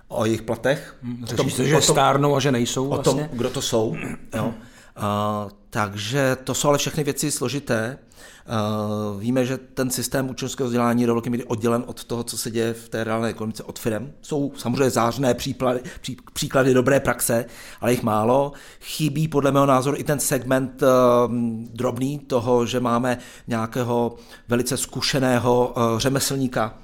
[0.09, 0.97] o jejich platech.
[1.24, 3.28] Řeší tom, se, že tom, stárnou a že nejsou O vlastně.
[3.28, 3.97] tom, kdo to jsou.
[4.34, 4.47] Jo.
[4.47, 7.99] Uh, takže to jsou ale všechny věci složité.
[8.47, 12.38] Uh, víme, že ten systém učňovského vzdělání je do velké míry oddělen od toho, co
[12.38, 14.12] se děje v té reálné ekonomice od firm.
[14.22, 17.44] Jsou samozřejmě zářné příklady, pří, příklady dobré praxe,
[17.80, 18.53] ale jich málo.
[18.80, 20.88] Chybí podle mého názoru i ten segment uh,
[21.72, 24.14] drobný toho, že máme nějakého
[24.49, 26.74] velice zkušeného uh, řemeslníka,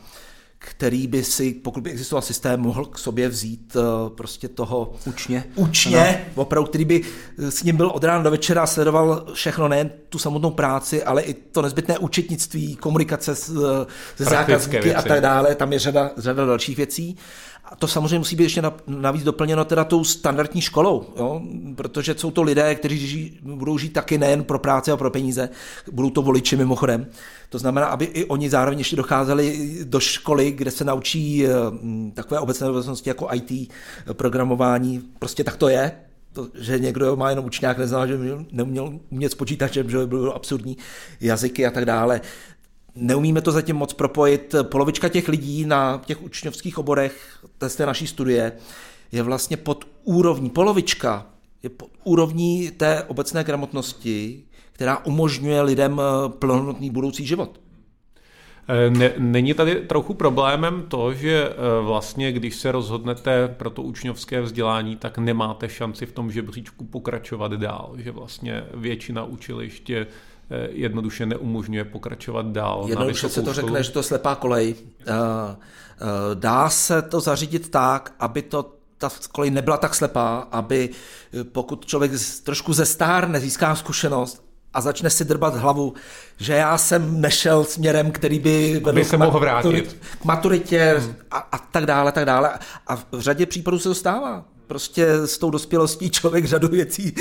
[0.64, 5.44] který by si, pokud by existoval systém, mohl k sobě vzít uh, prostě toho učně,
[5.54, 6.42] učně no.
[6.42, 7.02] opravdu, který by
[7.38, 11.34] s ním byl od rána do večera, sledoval všechno, nejen tu samotnou práci, ale i
[11.34, 13.46] to nezbytné účetnictví, komunikace s,
[14.16, 15.54] se zákazníky a tak dále.
[15.54, 17.16] Tam je řada, řada dalších věcí.
[17.64, 21.42] A to samozřejmě musí být ještě navíc doplněno teda tou standardní školou, jo?
[21.74, 25.48] protože jsou to lidé, kteří ži, budou žít taky nejen pro práci a pro peníze,
[25.92, 27.06] budou to voliči mimochodem.
[27.52, 31.44] To znamená, aby i oni zároveň ještě docházeli do školy, kde se naučí
[32.14, 33.72] takové obecné dovednosti jako IT,
[34.12, 35.92] programování, prostě tak to je,
[36.32, 38.18] to, že někdo má jenom učňák, neznamená, že
[38.52, 40.76] neuměl umět s počítačem, že by bylo absurdní
[41.20, 42.20] jazyky a tak dále.
[42.94, 44.54] Neumíme to zatím moc propojit.
[44.62, 47.38] Polovička těch lidí na těch učňovských oborech
[47.68, 48.52] z té naší studie
[49.12, 51.26] je vlastně pod úrovní, polovička
[51.62, 57.60] je pod úrovní té obecné gramotnosti, která umožňuje lidem eh, plnohodnotný budoucí život.
[58.68, 63.82] Eh, ne, není tady trochu problémem to, že eh, vlastně, když se rozhodnete pro to
[63.82, 70.06] učňovské vzdělání, tak nemáte šanci v tom žebříčku pokračovat dál, že vlastně většina učiliště
[70.70, 72.84] jednoduše neumožňuje pokračovat dál.
[72.88, 74.74] Jednoduše se to řekne, že to je slepá kolej.
[76.34, 80.88] Dá se to zařídit tak, aby to ta kolej nebyla tak slepá, aby
[81.52, 82.12] pokud člověk
[82.44, 85.94] trošku zestárne, získá zkušenost a začne si drbat hlavu,
[86.38, 89.96] že já jsem nešel směrem, který by vedl se mohl vrátit.
[90.20, 91.14] k maturitě hmm.
[91.30, 92.50] a, a tak dále, tak dále.
[92.86, 94.44] A v řadě případů se to stává.
[94.66, 97.14] Prostě s tou dospělostí člověk řadu věcí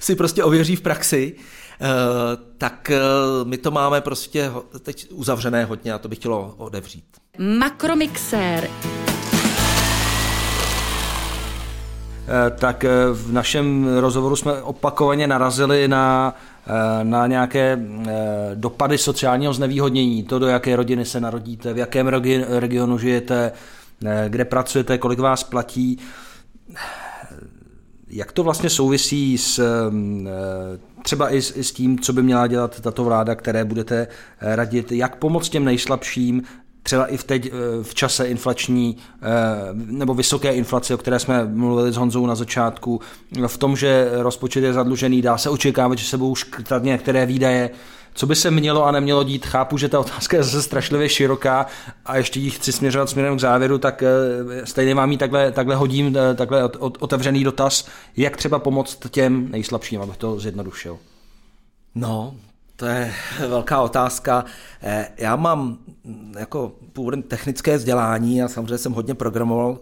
[0.00, 1.36] si prostě ověří v praxi
[1.80, 1.86] Eh,
[2.58, 3.00] tak eh,
[3.44, 4.52] my to máme prostě
[4.82, 7.04] teď uzavřené hodně a to bych chtělo odevřít.
[7.58, 8.68] Makromixér.
[12.26, 16.34] Eh, tak v našem rozhovoru jsme opakovaně narazili na,
[17.02, 17.78] na nějaké
[18.54, 22.06] dopady sociálního znevýhodnění, to, do jaké rodiny se narodíte, v jakém
[22.48, 23.52] regionu žijete,
[24.28, 25.98] kde pracujete, kolik vás platí.
[28.08, 29.60] Jak to vlastně souvisí s
[31.04, 34.06] třeba i s, i s tím, co by měla dělat tato vláda, které budete
[34.40, 36.42] eh, radit, jak pomoct těm nejslabším,
[36.84, 37.50] třeba i v teď eh,
[37.82, 39.26] v čase inflační eh,
[39.72, 43.00] nebo vysoké inflace, o které jsme mluvili s Honzou na začátku,
[43.46, 47.70] v tom, že rozpočet je zadlužený, dá se očekávat, že se budou škrtat některé výdaje,
[48.14, 49.46] co by se mělo a nemělo dít?
[49.46, 51.66] Chápu, že ta otázka je zase strašlivě široká
[52.06, 55.74] a ještě ji chci směřovat směrem k závěru, tak eh, stejně vám ji takhle, takhle
[55.74, 60.98] hodím, takhle otevřený dotaz, jak třeba pomoct těm nejslabším, abych to zjednodušil.
[61.94, 62.34] No,
[62.76, 63.12] to je
[63.48, 64.44] velká otázka.
[64.82, 69.78] Eh, já mám mm, jako původem technické vzdělání a samozřejmě jsem hodně programoval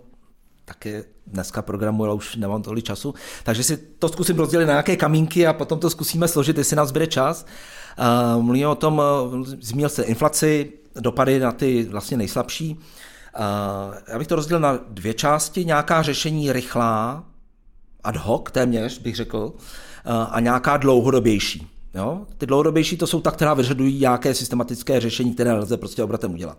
[0.64, 3.14] taky dneska programu, ale už nemám tolik času.
[3.45, 6.90] Takže si to zkusím rozdělit na nějaké kamínky a potom to zkusíme složit, jestli nás
[6.93, 7.47] bude čas.
[8.36, 12.78] Uh, mluvíme o tom, uh, zmínil se inflaci, dopady na ty vlastně nejslabší.
[14.09, 15.64] Já bych to rozdělil na dvě části.
[15.64, 17.24] Nějaká řešení rychlá,
[18.05, 19.53] ad hoc téměř bych řekl,
[20.30, 21.72] a nějaká dlouhodobější.
[21.95, 22.26] Jo?
[22.38, 26.59] Ty dlouhodobější to jsou ta, která vyžadují nějaké systematické řešení, které lze prostě obratem udělat.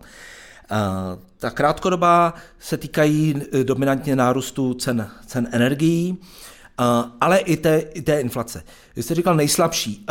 [1.37, 6.17] Ta krátkodobá se týkají e, dominantně nárůstu cen, cen energií,
[7.21, 8.63] ale i té, i té inflace.
[8.95, 10.05] Vy jste říkal nejslabší.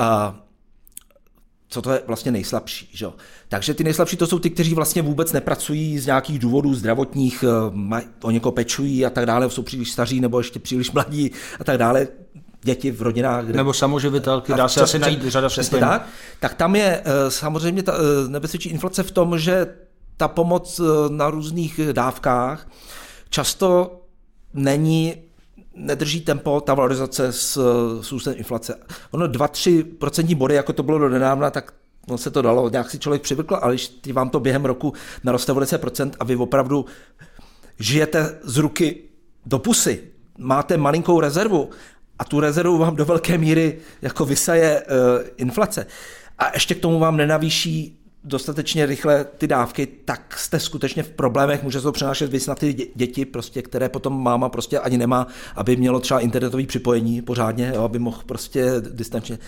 [1.68, 2.88] Co to je vlastně nejslabší?
[2.92, 3.06] Že?
[3.48, 7.44] Takže ty nejslabší to jsou ty, kteří vlastně vůbec nepracují z nějakých důvodů zdravotních,
[8.22, 11.78] o někoho pečují a tak dále, jsou příliš staří nebo ještě příliš mladí a tak
[11.78, 12.08] dále
[12.62, 13.44] děti v rodinách.
[13.44, 13.56] Kde...
[13.56, 15.80] Nebo samoživitelky, dá se asi najít řada skupin.
[15.80, 16.06] Tak,
[16.40, 17.94] tak tam je e, samozřejmě ta
[18.28, 19.66] nebezpečí inflace v tom, že
[20.22, 22.68] ta pomoc eh, na různých dávkách
[23.28, 24.00] často
[24.54, 25.14] není
[25.74, 27.58] nedrží tempo ta valorizace s,
[28.00, 28.78] s růstem inflace.
[29.10, 31.72] Ono 2-3% body, jako to bylo do nedávna, tak
[32.08, 34.92] no se to dalo, nějak si člověk přivykl, ale když vám to během roku
[35.24, 36.86] naroste o 10% a vy opravdu
[37.78, 39.02] žijete z ruky
[39.46, 40.02] do pusy,
[40.38, 41.70] máte malinkou rezervu
[42.22, 45.86] a tu rezervu vám do velké míry jako vysaje uh, inflace
[46.38, 51.62] a ještě k tomu vám nenavýší dostatečně rychle ty dávky, tak jste skutečně v problémech,
[51.62, 55.26] může se to přenášet víc na ty děti, prostě, které potom máma prostě ani nemá,
[55.56, 59.38] aby mělo třeba internetové připojení pořádně, jo, aby mohl prostě distančně.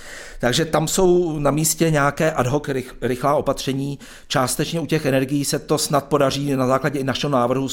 [0.41, 2.69] Takže tam jsou na místě nějaké ad hoc
[3.03, 3.99] rychlá opatření.
[4.29, 7.69] Částečně u těch energií se to snad podaří na základě i našeho návrhu,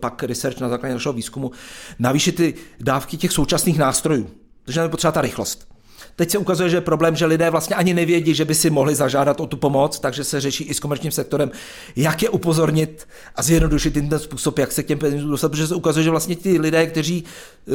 [0.00, 1.50] pak research na základě našeho výzkumu,
[1.98, 4.30] navýšit ty dávky těch současných nástrojů.
[4.66, 5.68] Takže je potřeba ta rychlost.
[6.16, 8.94] Teď se ukazuje, že je problém, že lidé vlastně ani nevědí, že by si mohli
[8.94, 11.50] zažádat o tu pomoc, takže se řeší i s komerčním sektorem,
[11.96, 15.74] jak je upozornit a zjednodušit ten způsob, jak se k těm penězům dostat, protože se
[15.74, 17.24] ukazuje, že vlastně ti lidé, kteří
[17.66, 17.74] uh,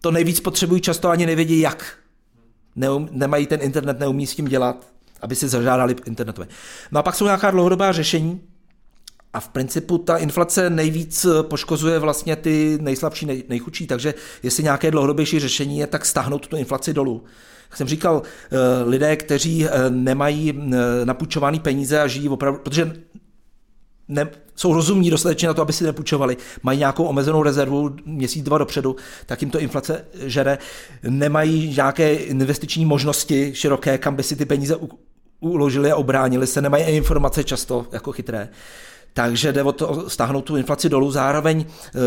[0.00, 1.94] to nejvíc potřebují, často ani nevědí, jak.
[2.76, 4.86] Neum, nemají ten internet, neumí s tím dělat,
[5.20, 6.48] aby si zažádali internetové.
[6.92, 8.40] No a pak jsou nějaká dlouhodobá řešení,
[9.32, 14.90] a v principu ta inflace nejvíc poškozuje vlastně ty nejslabší, nej, nejchudší, takže jestli nějaké
[14.90, 17.24] dlouhodobější řešení je, tak stáhnout tu inflaci dolů.
[17.70, 22.92] Jak jsem říkal, eh, lidé, kteří eh, nemají eh, napůjčované peníze a žijí opravdu, protože
[24.08, 28.58] ne, jsou rozumní dostatečně na to, aby si nepůjčovali, mají nějakou omezenou rezervu měsíc, dva
[28.58, 30.58] dopředu, tak jim to inflace žere,
[31.02, 34.76] nemají nějaké investiční možnosti široké, kam by si ty peníze
[35.40, 38.48] uložili a obránili se, nemají informace často jako chytré.
[39.12, 41.64] Takže jde o to stáhnout tu inflaci dolů, zároveň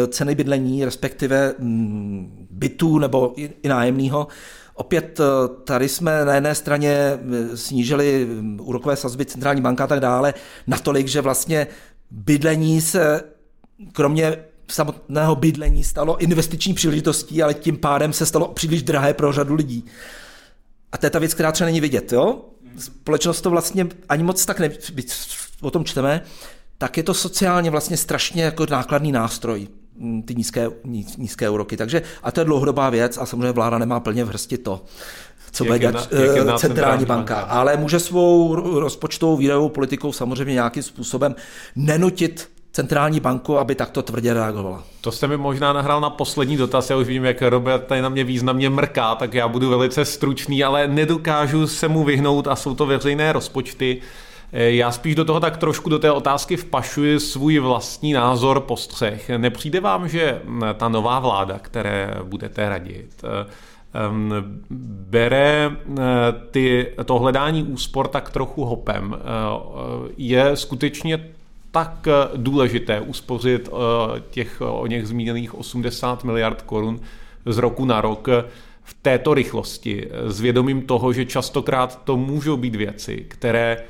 [0.07, 4.27] ceny bydlení, respektive mm, bytů nebo i nájemného,
[4.75, 5.23] Opět eh,
[5.63, 10.33] tady jsme na jedné straně eh, snížili mm, úrokové sazby centrální banka a tak dále
[10.67, 11.67] natolik, že vlastně
[12.11, 13.21] bydlení se
[13.91, 14.37] kromě
[14.71, 19.85] samotného bydlení stalo investiční příležitostí, ale tím pádem se stalo příliš drahé pro řadu lidí.
[20.91, 22.11] A to je ta věc, která třeba není vidět.
[22.11, 22.45] Jo?
[22.77, 24.69] Společnost to vlastně ani moc tak ne,
[25.61, 26.21] o tom čteme,
[26.83, 29.67] tak je to sociálně vlastně strašně jako nákladný nástroj.
[29.97, 30.69] Mm, ty nízké,
[31.17, 31.77] nízké úroky.
[31.77, 34.81] Takže, a to je dlouhodobá věc a samozřejmě vláda nemá plně v hrsti to,
[35.51, 37.35] co bude dělat centrální, centrální banka.
[37.35, 37.51] banka.
[37.51, 41.35] Ale může svou rozpočtovou výdajovou politikou samozřejmě nějakým způsobem
[41.75, 44.83] nenutit centrální banku, aby takto tvrdě reagovala.
[45.01, 48.09] To jste mi možná nahrál na poslední dotaz, já už vím, jak Robert tady na
[48.09, 52.75] mě významně mrká, tak já budu velice stručný, ale nedokážu se mu vyhnout a jsou
[52.75, 54.01] to veřejné rozpočty.
[54.55, 59.29] Eh, já spíš do toho tak trošku do té otázky vpašuji svůj vlastní názor, postřeh.
[59.29, 64.33] Nepřijde vám, že hm, ta nová vláda, které budete radit, eh, hm,
[65.09, 65.95] bere eh,
[66.51, 69.17] ty, to hledání úspor tak trochu hopem.
[70.17, 71.29] Je skutečně
[71.71, 73.69] tak důležité uspořit
[74.29, 76.99] těch o něch zmíněných 80 miliard korun
[77.45, 78.27] z roku na rok
[78.83, 83.83] v této rychlosti, s vědomím toho, že častokrát to můžou být věci, které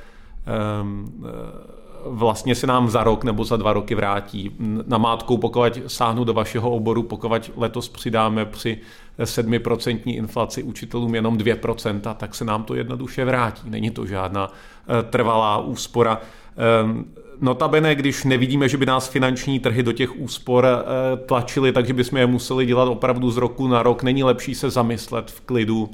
[2.05, 4.51] vlastně se nám za rok nebo za dva roky vrátí.
[4.87, 8.77] Namátkou, pokud sáhnu do vašeho oboru, pokud letos přidáme při
[9.19, 13.69] 7% inflaci učitelům jenom 2%, tak se nám to jednoduše vrátí.
[13.69, 16.21] Není to žádná eh, trvalá úspora.
[16.57, 17.05] Ehm,
[17.41, 22.19] notabene, když nevidíme, že by nás finanční trhy do těch úspor eh, tlačily, takže bychom
[22.19, 25.89] je museli dělat opravdu z roku na rok, není lepší se zamyslet v klidu,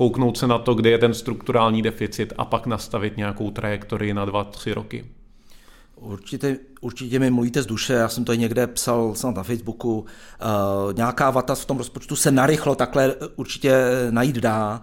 [0.00, 4.24] kouknout se na to, kde je ten strukturální deficit a pak nastavit nějakou trajektorii na
[4.24, 5.04] dva, tři roky.
[5.96, 10.06] Určitě, určitě mi mluvíte z duše, já jsem to někde psal snad na Facebooku, uh,
[10.92, 13.74] nějaká vata v tom rozpočtu se narychlo takhle určitě
[14.10, 14.80] najít dá,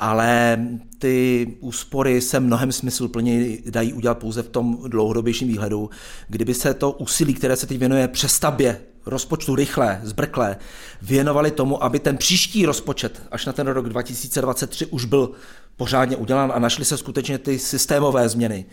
[0.00, 0.58] ale
[0.98, 5.90] ty úspory se mnohem smysluplně dají udělat pouze v tom dlouhodobějším výhledu.
[6.28, 10.56] Kdyby se to úsilí, které se teď věnuje přestavbě rozpočtu rychle, zbrklé,
[11.02, 15.30] věnovali tomu, aby ten příští rozpočet až na ten rok 2023 už byl
[15.76, 18.66] pořádně udělán a našli se skutečně ty systémové změny,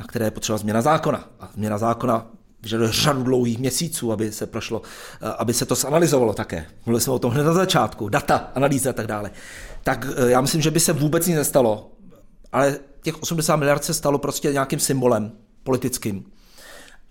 [0.00, 1.28] na které je potřeba změna zákona.
[1.40, 2.30] A změna zákona
[2.62, 4.82] vyžaduje řadu dlouhých měsíců, aby se prošlo,
[5.38, 6.66] aby se to zanalizovalo také.
[6.86, 9.30] Mluvili jsme o tom hned na začátku, data, analýza a tak dále.
[9.84, 11.90] Tak eh, já myslím, že by se vůbec nic nestalo,
[12.52, 15.32] ale těch 80 miliard se stalo prostě nějakým symbolem
[15.62, 16.24] politickým.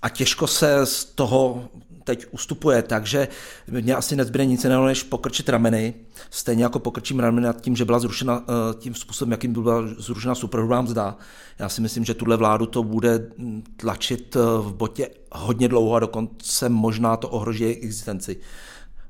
[0.02, 1.70] A těžko se z toho
[2.08, 3.28] teď ustupuje, takže
[3.72, 5.94] mě asi nezbyde nic jiného, než pokrčit rameny.
[6.30, 10.36] Stejně jako pokrčím rameny nad tím, že byla zrušena eh, tím způsobem, jakým byla zrušena
[10.36, 11.18] superhrubá mzda.
[11.60, 13.32] Já si myslím, že tuhle vládu to bude
[13.76, 18.38] tlačit eh, v botě hodně dlouho a dokonce možná to ohroží jejich existenci.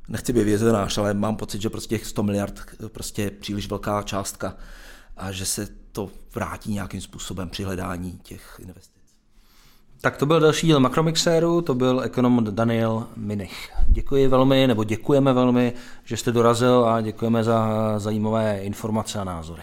[0.09, 3.69] Nechci být vězenář, ale mám pocit, že prostě těch 100 miliard eh, prostě je příliš
[3.69, 4.57] velká částka
[5.17, 8.96] a že se to vrátí nějakým způsobem při hledání těch investic.
[10.01, 13.69] Tak to byl další díl Makromixéru, to byl ekonom Daniel Minich.
[13.87, 15.73] Děkuji velmi, nebo děkujeme velmi,
[16.03, 19.61] že jste dorazil a děkujeme za zajímavé informace a názory.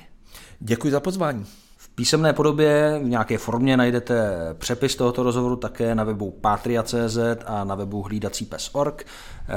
[0.60, 1.46] Děkuji za pozvání.
[1.76, 7.64] V písemné podobě v nějaké formě najdete přepis tohoto rozhovoru také na webu patria.cz a
[7.64, 9.06] na webu hlídací pes.org.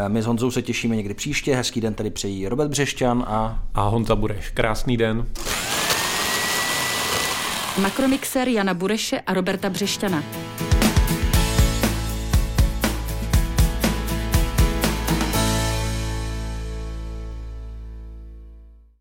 [0.07, 1.55] My s Honzou se těšíme někdy příště.
[1.55, 3.63] Hezký den tedy přejí Robert Břešťan a...
[3.73, 4.49] A Honza Bureš.
[4.49, 5.25] Krásný den.
[7.81, 10.23] Makromixer Jana Bureše a Roberta Břešťana.